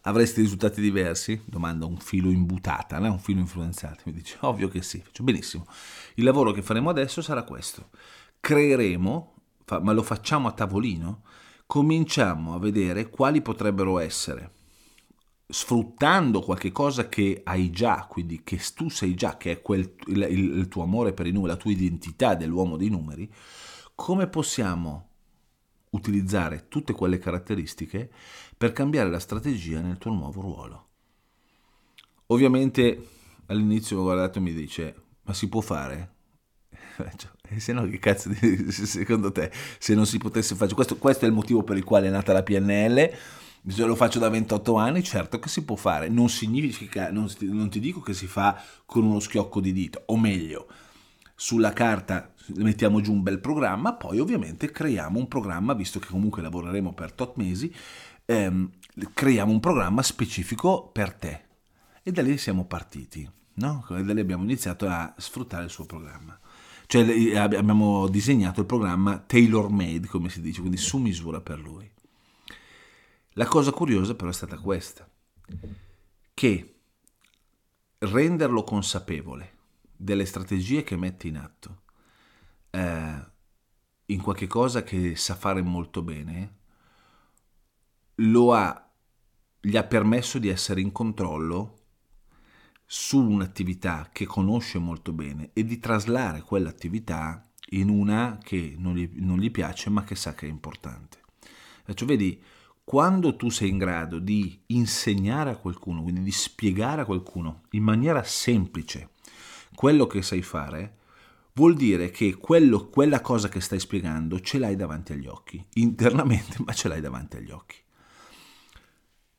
avresti 0.02 0.40
risultati 0.40 0.80
diversi? 0.80 1.40
Domanda 1.44 1.86
un 1.86 1.98
filo 1.98 2.30
imbutata, 2.30 2.98
no? 2.98 3.12
un 3.12 3.20
filo 3.20 3.38
influenzato. 3.38 4.02
Mi 4.06 4.12
dice, 4.12 4.38
ovvio 4.40 4.68
che 4.68 4.82
sì, 4.82 5.00
faccio 5.00 5.22
benissimo. 5.22 5.66
Il 6.14 6.24
lavoro 6.24 6.50
che 6.50 6.62
faremo 6.62 6.90
adesso 6.90 7.22
sarà 7.22 7.44
questo. 7.44 7.90
Creeremo, 8.40 9.34
ma 9.82 9.92
lo 9.92 10.02
facciamo 10.02 10.48
a 10.48 10.52
tavolino, 10.52 11.22
cominciamo 11.64 12.54
a 12.54 12.58
vedere 12.58 13.08
quali 13.08 13.40
potrebbero 13.40 14.00
essere, 14.00 14.50
sfruttando 15.50 16.40
qualche 16.40 16.72
cosa 16.72 17.08
che 17.08 17.42
hai 17.44 17.70
già, 17.70 18.06
quindi 18.08 18.42
che 18.42 18.60
tu 18.74 18.88
sei 18.88 19.14
già, 19.14 19.36
che 19.36 19.52
è 19.52 19.62
quel, 19.62 19.94
il, 20.06 20.22
il 20.22 20.68
tuo 20.68 20.82
amore 20.82 21.12
per 21.12 21.26
i 21.26 21.32
numeri, 21.32 21.52
la 21.52 21.58
tua 21.58 21.70
identità 21.70 22.34
dell'uomo 22.34 22.76
dei 22.76 22.88
numeri, 22.88 23.30
come 23.94 24.28
possiamo 24.28 25.08
utilizzare 25.90 26.66
tutte 26.68 26.92
quelle 26.92 27.18
caratteristiche 27.18 28.10
per 28.56 28.72
cambiare 28.72 29.10
la 29.10 29.18
strategia 29.18 29.80
nel 29.80 29.98
tuo 29.98 30.12
nuovo 30.12 30.40
ruolo. 30.40 30.88
Ovviamente 32.26 33.08
all'inizio 33.46 34.02
guardato 34.02 34.40
mi 34.40 34.52
dice, 34.52 34.94
ma 35.22 35.34
si 35.34 35.48
può 35.48 35.60
fare? 35.60 36.14
E 37.52 37.58
se 37.58 37.72
no, 37.72 37.84
che 37.88 37.98
cazzo 37.98 38.28
di, 38.28 38.70
secondo 38.70 39.32
te, 39.32 39.50
se 39.80 39.96
non 39.96 40.06
si 40.06 40.18
potesse 40.18 40.54
fare? 40.54 40.72
Questo, 40.72 40.98
questo 40.98 41.24
è 41.24 41.28
il 41.28 41.34
motivo 41.34 41.64
per 41.64 41.76
il 41.76 41.82
quale 41.82 42.06
è 42.06 42.10
nata 42.10 42.32
la 42.32 42.44
PNL. 42.44 43.10
Lo 43.62 43.94
faccio 43.94 44.18
da 44.18 44.28
28 44.30 44.74
anni, 44.76 45.02
certo 45.02 45.38
che 45.38 45.48
si 45.48 45.64
può 45.64 45.76
fare. 45.76 46.08
Non 46.08 46.28
significa, 46.28 47.10
non, 47.10 47.28
non 47.40 47.68
ti 47.68 47.78
dico 47.78 48.00
che 48.00 48.14
si 48.14 48.26
fa 48.26 48.60
con 48.86 49.04
uno 49.04 49.20
schiocco 49.20 49.60
di 49.60 49.72
dito, 49.72 50.02
o 50.06 50.16
meglio, 50.16 50.66
sulla 51.34 51.72
carta 51.72 52.32
mettiamo 52.56 53.00
giù 53.00 53.12
un 53.12 53.22
bel 53.22 53.38
programma, 53.38 53.94
poi 53.94 54.18
ovviamente 54.18 54.70
creiamo 54.70 55.18
un 55.18 55.28
programma, 55.28 55.74
visto 55.74 55.98
che 55.98 56.08
comunque 56.08 56.42
lavoreremo 56.42 56.92
per 56.92 57.12
tot 57.12 57.36
mesi, 57.36 57.72
ehm, 58.24 58.70
creiamo 59.12 59.52
un 59.52 59.60
programma 59.60 60.02
specifico 60.02 60.88
per 60.88 61.12
te. 61.14 61.44
E 62.02 62.12
da 62.12 62.22
lì 62.22 62.38
siamo 62.38 62.64
partiti, 62.64 63.28
no? 63.54 63.86
E 63.90 64.02
da 64.02 64.14
lì 64.14 64.20
abbiamo 64.20 64.42
iniziato 64.42 64.88
a 64.88 65.14
sfruttare 65.18 65.64
il 65.64 65.70
suo 65.70 65.84
programma. 65.84 66.38
Cioè 66.86 67.36
abbiamo 67.36 68.08
disegnato 68.08 68.60
il 68.60 68.66
programma 68.66 69.18
tailor 69.18 69.70
made, 69.70 70.08
come 70.08 70.28
si 70.28 70.40
dice, 70.40 70.60
quindi 70.60 70.78
su 70.78 70.98
misura 70.98 71.40
per 71.40 71.58
lui. 71.58 71.88
La 73.34 73.46
cosa 73.46 73.70
curiosa 73.70 74.14
però 74.14 74.30
è 74.30 74.34
stata 74.34 74.58
questa, 74.58 75.08
che 76.34 76.80
renderlo 77.98 78.64
consapevole 78.64 79.58
delle 79.96 80.24
strategie 80.24 80.82
che 80.82 80.96
mette 80.96 81.28
in 81.28 81.36
atto 81.36 81.82
eh, 82.70 83.28
in 84.06 84.22
qualche 84.22 84.46
cosa 84.46 84.82
che 84.82 85.16
sa 85.16 85.34
fare 85.34 85.62
molto 85.62 86.02
bene, 86.02 86.58
lo 88.16 88.52
ha, 88.52 88.90
gli 89.60 89.76
ha 89.76 89.84
permesso 89.84 90.38
di 90.38 90.48
essere 90.48 90.80
in 90.80 90.92
controllo 90.92 91.76
su 92.84 93.20
un'attività 93.20 94.08
che 94.12 94.26
conosce 94.26 94.78
molto 94.78 95.12
bene 95.12 95.50
e 95.52 95.64
di 95.64 95.78
traslare 95.78 96.42
quell'attività 96.42 97.48
in 97.72 97.88
una 97.88 98.38
che 98.42 98.74
non 98.76 98.96
gli, 98.96 99.08
non 99.16 99.38
gli 99.38 99.50
piace 99.50 99.90
ma 99.90 100.02
che 100.02 100.16
sa 100.16 100.34
che 100.34 100.46
è 100.46 100.50
importante. 100.50 101.18
Cioè, 101.92 102.06
vedi, 102.06 102.42
quando 102.90 103.36
tu 103.36 103.50
sei 103.50 103.68
in 103.68 103.78
grado 103.78 104.18
di 104.18 104.62
insegnare 104.66 105.50
a 105.50 105.56
qualcuno, 105.56 106.02
quindi 106.02 106.22
di 106.22 106.32
spiegare 106.32 107.02
a 107.02 107.04
qualcuno 107.04 107.60
in 107.70 107.84
maniera 107.84 108.24
semplice 108.24 109.10
quello 109.76 110.08
che 110.08 110.22
sai 110.22 110.42
fare, 110.42 110.96
vuol 111.52 111.76
dire 111.76 112.10
che 112.10 112.34
quello, 112.34 112.88
quella 112.88 113.20
cosa 113.20 113.48
che 113.48 113.60
stai 113.60 113.78
spiegando 113.78 114.40
ce 114.40 114.58
l'hai 114.58 114.74
davanti 114.74 115.12
agli 115.12 115.28
occhi, 115.28 115.64
internamente, 115.74 116.56
ma 116.66 116.72
ce 116.72 116.88
l'hai 116.88 117.00
davanti 117.00 117.36
agli 117.36 117.52
occhi. 117.52 117.76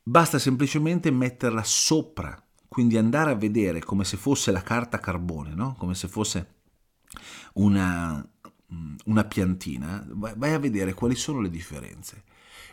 Basta 0.02 0.40
semplicemente 0.40 1.12
metterla 1.12 1.66
sopra, 1.66 2.42
quindi 2.70 2.96
andare 2.96 3.32
a 3.32 3.36
vedere 3.36 3.82
come 3.82 4.06
se 4.06 4.16
fosse 4.16 4.54
la 4.54 4.64
carta 4.64 4.98
carbone, 4.98 5.54
no? 5.56 5.76
come 5.78 5.94
se 5.94 6.08
fosse 6.08 6.54
una, 7.56 8.26
una 9.08 9.24
piantina, 9.26 10.08
vai 10.08 10.54
a 10.54 10.60
vedere 10.60 10.94
quali 10.94 11.16
sono 11.16 11.42
le 11.42 11.50
differenze 11.50 12.31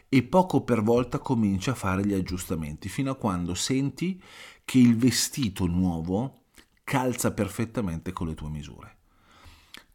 e 0.09 0.22
poco 0.22 0.62
per 0.62 0.83
volta 0.83 1.18
comincia 1.18 1.72
a 1.72 1.77
fare 1.77 2.05
gli 2.05 2.14
aggiustamenti 2.14 2.88
fino 2.88 3.11
a 3.11 3.16
quando 3.16 3.55
senti 3.55 4.22
che 4.64 4.79
il 4.79 4.96
vestito 4.96 5.66
nuovo 5.66 6.42
calza 6.85 7.33
perfettamente 7.33 8.12
con 8.12 8.29
le 8.29 8.35
tue 8.35 8.48
misure 8.48 8.96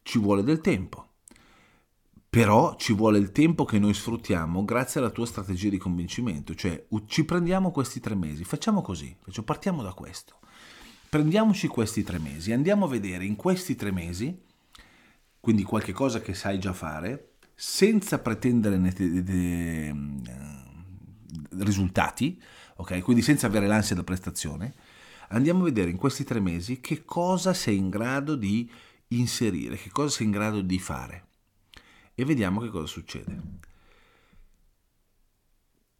ci 0.04 0.18
vuole 0.18 0.44
del 0.44 0.60
tempo. 0.60 1.08
Però 2.30 2.76
ci 2.76 2.92
vuole 2.92 3.18
il 3.18 3.32
tempo 3.32 3.64
che 3.64 3.78
noi 3.78 3.94
sfruttiamo 3.94 4.64
grazie 4.64 5.00
alla 5.00 5.10
tua 5.10 5.26
strategia 5.26 5.68
di 5.68 5.78
convincimento, 5.78 6.54
cioè 6.54 6.84
ci 7.06 7.24
prendiamo 7.24 7.70
questi 7.70 8.00
tre 8.00 8.14
mesi, 8.14 8.44
facciamo 8.44 8.82
così, 8.82 9.16
partiamo 9.44 9.82
da 9.82 9.92
questo. 9.92 10.38
Prendiamoci 11.08 11.68
questi 11.68 12.02
tre 12.02 12.18
mesi, 12.18 12.52
andiamo 12.52 12.86
a 12.86 12.88
vedere 12.88 13.24
in 13.24 13.36
questi 13.36 13.76
tre 13.76 13.92
mesi, 13.92 14.36
quindi 15.38 15.62
qualche 15.62 15.92
cosa 15.92 16.20
che 16.20 16.34
sai 16.34 16.58
già 16.58 16.72
fare, 16.72 17.33
senza 17.54 18.18
pretendere 18.18 18.80
risultati, 21.58 22.40
ok? 22.76 23.00
Quindi 23.02 23.22
senza 23.22 23.46
avere 23.46 23.66
l'ansia 23.66 23.94
da 23.94 24.04
prestazione, 24.04 24.74
andiamo 25.28 25.60
a 25.60 25.64
vedere 25.64 25.90
in 25.90 25.96
questi 25.96 26.24
tre 26.24 26.40
mesi 26.40 26.80
che 26.80 27.04
cosa 27.04 27.54
sei 27.54 27.76
in 27.76 27.90
grado 27.90 28.34
di 28.34 28.70
inserire, 29.08 29.76
che 29.76 29.90
cosa 29.90 30.16
sei 30.16 30.26
in 30.26 30.32
grado 30.32 30.60
di 30.60 30.78
fare 30.78 31.26
e 32.14 32.24
vediamo 32.24 32.60
che 32.60 32.68
cosa 32.68 32.86
succede. 32.86 33.42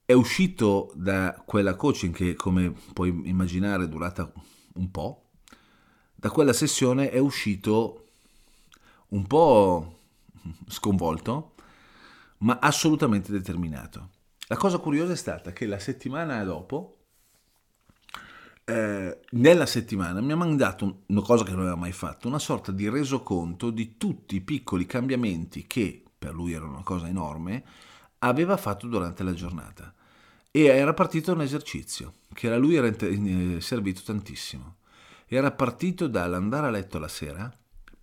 È 0.04 0.12
uscito 0.12 0.92
da 0.94 1.42
quella 1.46 1.76
coaching 1.76 2.14
che 2.14 2.34
come 2.34 2.74
puoi 2.92 3.22
immaginare 3.24 3.84
è 3.84 3.88
durata 3.88 4.30
un 4.74 4.90
po', 4.90 5.30
da 6.14 6.30
quella 6.30 6.52
sessione 6.52 7.10
è 7.10 7.18
uscito 7.18 8.08
un 9.08 9.26
po' 9.26 9.98
sconvolto, 10.68 11.54
ma 12.38 12.59
assolutamente 12.61 13.33
determinato. 13.33 14.11
La 14.48 14.57
cosa 14.57 14.78
curiosa 14.78 15.12
è 15.12 15.16
stata 15.16 15.52
che 15.52 15.66
la 15.66 15.78
settimana 15.78 16.42
dopo 16.44 16.98
eh, 18.64 19.20
nella 19.30 19.66
settimana 19.66 20.20
mi 20.20 20.33
ha 20.33 20.37
mandato 20.37 21.02
una 21.07 21.20
cosa 21.20 21.44
che 21.44 21.50
non 21.50 21.61
aveva 21.61 21.76
mai 21.76 21.92
fatto, 21.92 22.28
una 22.28 22.38
sorta 22.38 22.72
di 22.72 22.88
resoconto 22.88 23.70
di 23.70 23.96
tutti 23.96 24.37
i 24.37 24.40
piccoli 24.40 24.87
cambiamenti 24.87 25.66
che 25.66 26.02
per 26.18 26.35
lui 26.35 26.52
era 26.52 26.64
una 26.64 26.83
cosa 26.83 27.07
enorme, 27.09 27.64
aveva 28.20 28.57
fatto 28.57 28.87
durante 28.87 29.22
la 29.22 29.35
giornata. 29.35 29.92
E 30.50 30.64
era 30.64 30.94
partito 30.94 31.33
un 31.33 31.42
esercizio 31.42 32.14
che 32.33 32.50
a 32.50 32.57
lui 32.57 32.76
era 32.76 32.87
eh, 32.87 33.61
servito 33.61 34.02
tantissimo. 34.04 34.76
Era 35.26 35.50
partito 35.50 36.07
dall'andare 36.07 36.66
a 36.68 36.70
letto 36.70 36.98
la 36.98 37.09
sera 37.09 37.52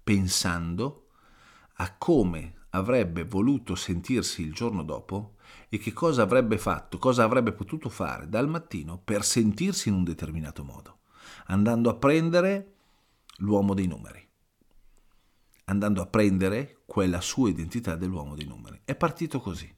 pensando 0.04 1.01
a 1.82 1.96
come 1.98 2.54
avrebbe 2.72 3.26
voluto 3.26 3.74
sentirsi 3.74 4.44
il 4.44 4.54
giorno 4.54 4.84
dopo 4.84 5.38
e 5.68 5.80
che 5.80 5.92
cosa 5.94 6.22
avrebbe 6.22 6.60
fatto, 6.60 7.00
cosa 7.00 7.24
avrebbe 7.24 7.54
potuto 7.54 7.90
fare 7.90 8.30
dal 8.30 8.48
mattino 8.48 9.02
per 9.04 9.24
sentirsi 9.26 9.90
in 9.90 9.96
un 9.96 10.04
determinato 10.04 10.64
modo, 10.64 11.00
andando 11.48 11.90
a 11.90 11.96
prendere 11.96 12.76
l'uomo 13.38 13.74
dei 13.74 13.88
numeri, 13.88 14.26
andando 15.66 16.04
a 16.04 16.06
prendere 16.06 16.82
quella 16.86 17.20
sua 17.20 17.50
identità 17.50 17.96
dell'uomo 17.96 18.36
dei 18.36 18.46
numeri. 18.46 18.82
È 18.86 18.94
partito 18.94 19.40
così. 19.40 19.74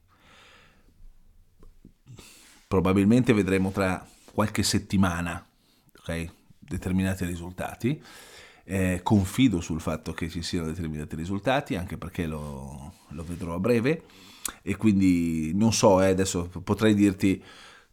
Probabilmente 2.68 3.32
vedremo 3.32 3.72
tra 3.72 4.06
qualche 4.34 4.64
settimana 4.64 5.48
okay, 6.00 6.30
determinati 6.60 7.24
risultati. 7.24 8.04
Eh, 8.66 9.02
confido 9.04 9.60
sul 9.60 9.82
fatto 9.82 10.14
che 10.14 10.30
ci 10.30 10.42
siano 10.42 10.68
determinati 10.68 11.16
risultati, 11.18 11.76
anche 11.76 11.98
perché 11.98 12.26
lo, 12.26 12.94
lo 13.10 13.24
vedrò 13.24 13.54
a 13.54 13.60
breve 13.60 14.04
e 14.62 14.76
quindi 14.76 15.52
non 15.54 15.74
so, 15.74 16.02
eh, 16.02 16.10
adesso 16.10 16.50
potrei 16.64 16.94
dirti 16.94 17.42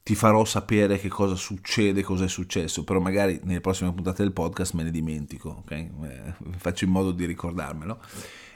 ti 0.02 0.14
farò 0.14 0.44
sapere 0.44 0.98
che 0.98 1.08
cosa 1.08 1.34
succede, 1.34 2.02
cosa 2.02 2.24
è 2.24 2.28
successo, 2.28 2.84
però 2.84 3.00
magari 3.00 3.40
nelle 3.44 3.60
prossime 3.60 3.92
puntate 3.92 4.22
del 4.22 4.32
podcast 4.32 4.72
me 4.74 4.82
ne 4.82 4.90
dimentico, 4.90 5.62
ok? 5.62 5.70
Eh, 5.70 6.34
faccio 6.56 6.84
in 6.84 6.90
modo 6.90 7.12
di 7.12 7.26
ricordarmelo 7.26 8.00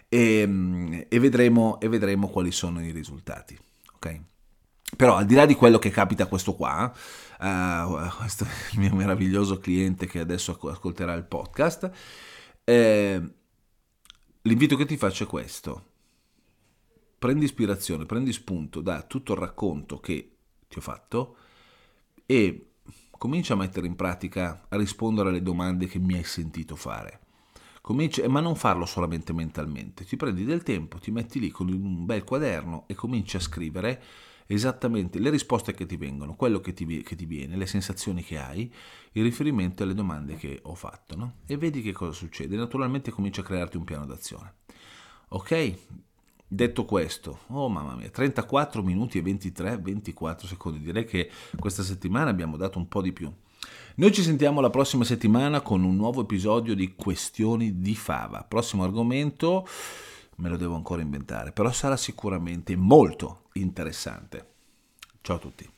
e, 0.09 1.07
e, 1.09 1.19
vedremo, 1.19 1.79
e 1.81 1.89
vedremo 1.89 2.29
quali 2.29 2.51
sono 2.51 2.83
i 2.83 2.91
risultati, 2.91 3.59
ok? 3.95 4.21
Però 4.97 5.17
al 5.17 5.27
di 5.27 5.35
là 5.35 5.47
di 5.47 5.55
quello 5.55 5.79
che 5.79 5.91
capita 5.91 6.27
questo 6.27 6.55
qua, 6.55 6.93
uh, 7.41 8.17
questo 8.19 8.47
il 8.73 8.79
mio 8.79 8.95
meraviglioso 8.95 9.59
cliente 9.59 10.07
che 10.07 10.21
adesso 10.21 10.59
ascolterà 10.61 11.15
il 11.15 11.25
podcast, 11.25 11.91
eh, 12.65 13.23
l'invito 14.43 14.77
che 14.77 14.85
ti 14.87 14.97
faccio 14.97 15.25
è 15.25 15.27
questo 15.27 15.93
prendi 17.25 17.47
ispirazione, 17.47 18.05
prendi 18.05 18.35
spunto 18.35 18.83
da 18.83 19.01
tutto 19.01 19.33
il 19.33 19.39
racconto 19.39 19.99
che 19.99 20.37
ti 20.69 20.77
ho 20.77 20.83
fatto 20.83 21.37
e 22.27 22.73
comincia 23.13 23.55
a 23.55 23.57
mettere 23.57 23.87
in 23.87 23.97
pratica, 23.97 24.67
a 24.69 24.77
rispondere 24.77 25.31
alle 25.31 25.41
domande 25.41 25.87
che 25.87 25.99
mi 25.99 26.17
hai 26.17 26.25
sentito 26.25 26.77
fare. 26.77 27.21
Comincia, 27.81 28.29
ma 28.29 28.41
non 28.41 28.57
farlo 28.57 28.85
solamente 28.85 29.33
mentalmente, 29.33 30.05
ti 30.05 30.17
prendi 30.17 30.45
del 30.45 30.63
tempo, 30.63 30.99
ti 30.99 31.11
metti 31.11 31.41
lì 31.41 31.49
con 31.49 31.71
un 31.71 32.05
bel 32.05 32.25
quaderno 32.25 32.85
e 32.89 32.95
cominci 32.95 33.37
a 33.37 33.41
scrivere 33.41 34.03
esattamente 34.47 35.19
le 35.19 35.31
risposte 35.31 35.73
che 35.73 35.87
ti 35.87 35.97
vengono, 35.97 36.35
quello 36.35 36.61
che 36.61 36.73
ti, 36.73 37.03
che 37.03 37.17
ti 37.17 37.25
viene, 37.25 37.57
le 37.57 37.67
sensazioni 37.67 38.23
che 38.23 38.39
hai, 38.39 38.73
in 39.13 39.23
riferimento 39.23 39.83
alle 39.83 39.95
domande 39.95 40.37
che 40.37 40.61
ho 40.63 40.75
fatto, 40.75 41.17
no? 41.17 41.35
E 41.47 41.57
vedi 41.57 41.83
che 41.83 41.93
cosa 41.93 42.13
succede. 42.13 42.57
Naturalmente 42.57 43.11
comincia 43.11 43.41
a 43.41 43.45
crearti 43.45 43.77
un 43.77 43.85
piano 43.85 44.07
d'azione. 44.07 44.55
Ok? 45.29 45.75
Detto 46.47 46.85
questo, 46.85 47.41
oh 47.49 47.69
mamma 47.69 47.97
mia, 47.97 48.11
34 48.11 48.83
minuti 48.83 49.19
e 49.19 49.23
23, 49.23 49.79
24 49.79 50.47
secondi. 50.47 50.79
Direi 50.79 51.05
che 51.05 51.31
questa 51.59 51.83
settimana 51.83 52.31
abbiamo 52.31 52.57
dato 52.57 52.79
un 52.79 52.87
po' 52.87 53.03
di 53.03 53.13
più. 53.13 53.33
Noi 53.97 54.13
ci 54.13 54.23
sentiamo 54.23 54.61
la 54.61 54.71
prossima 54.71 55.05
settimana 55.05 55.63
con 55.63 55.83
un 55.85 55.97
nuovo 55.97 56.21
episodio 56.21 56.75
di 56.75 56.95
Questioni 56.95 57.81
di 57.81 57.95
Fava. 57.95 58.45
Prossimo 58.45 58.85
argomento 58.85 59.67
me 60.37 60.49
lo 60.49 60.57
devo 60.57 60.75
ancora 60.75 61.03
inventare, 61.03 61.53
però 61.53 61.71
sarà 61.73 61.97
sicuramente 61.97 62.77
molto 62.77 63.49
interessante. 63.55 64.53
Ciao 65.21 65.37
a 65.37 65.39
tutti. 65.39 65.74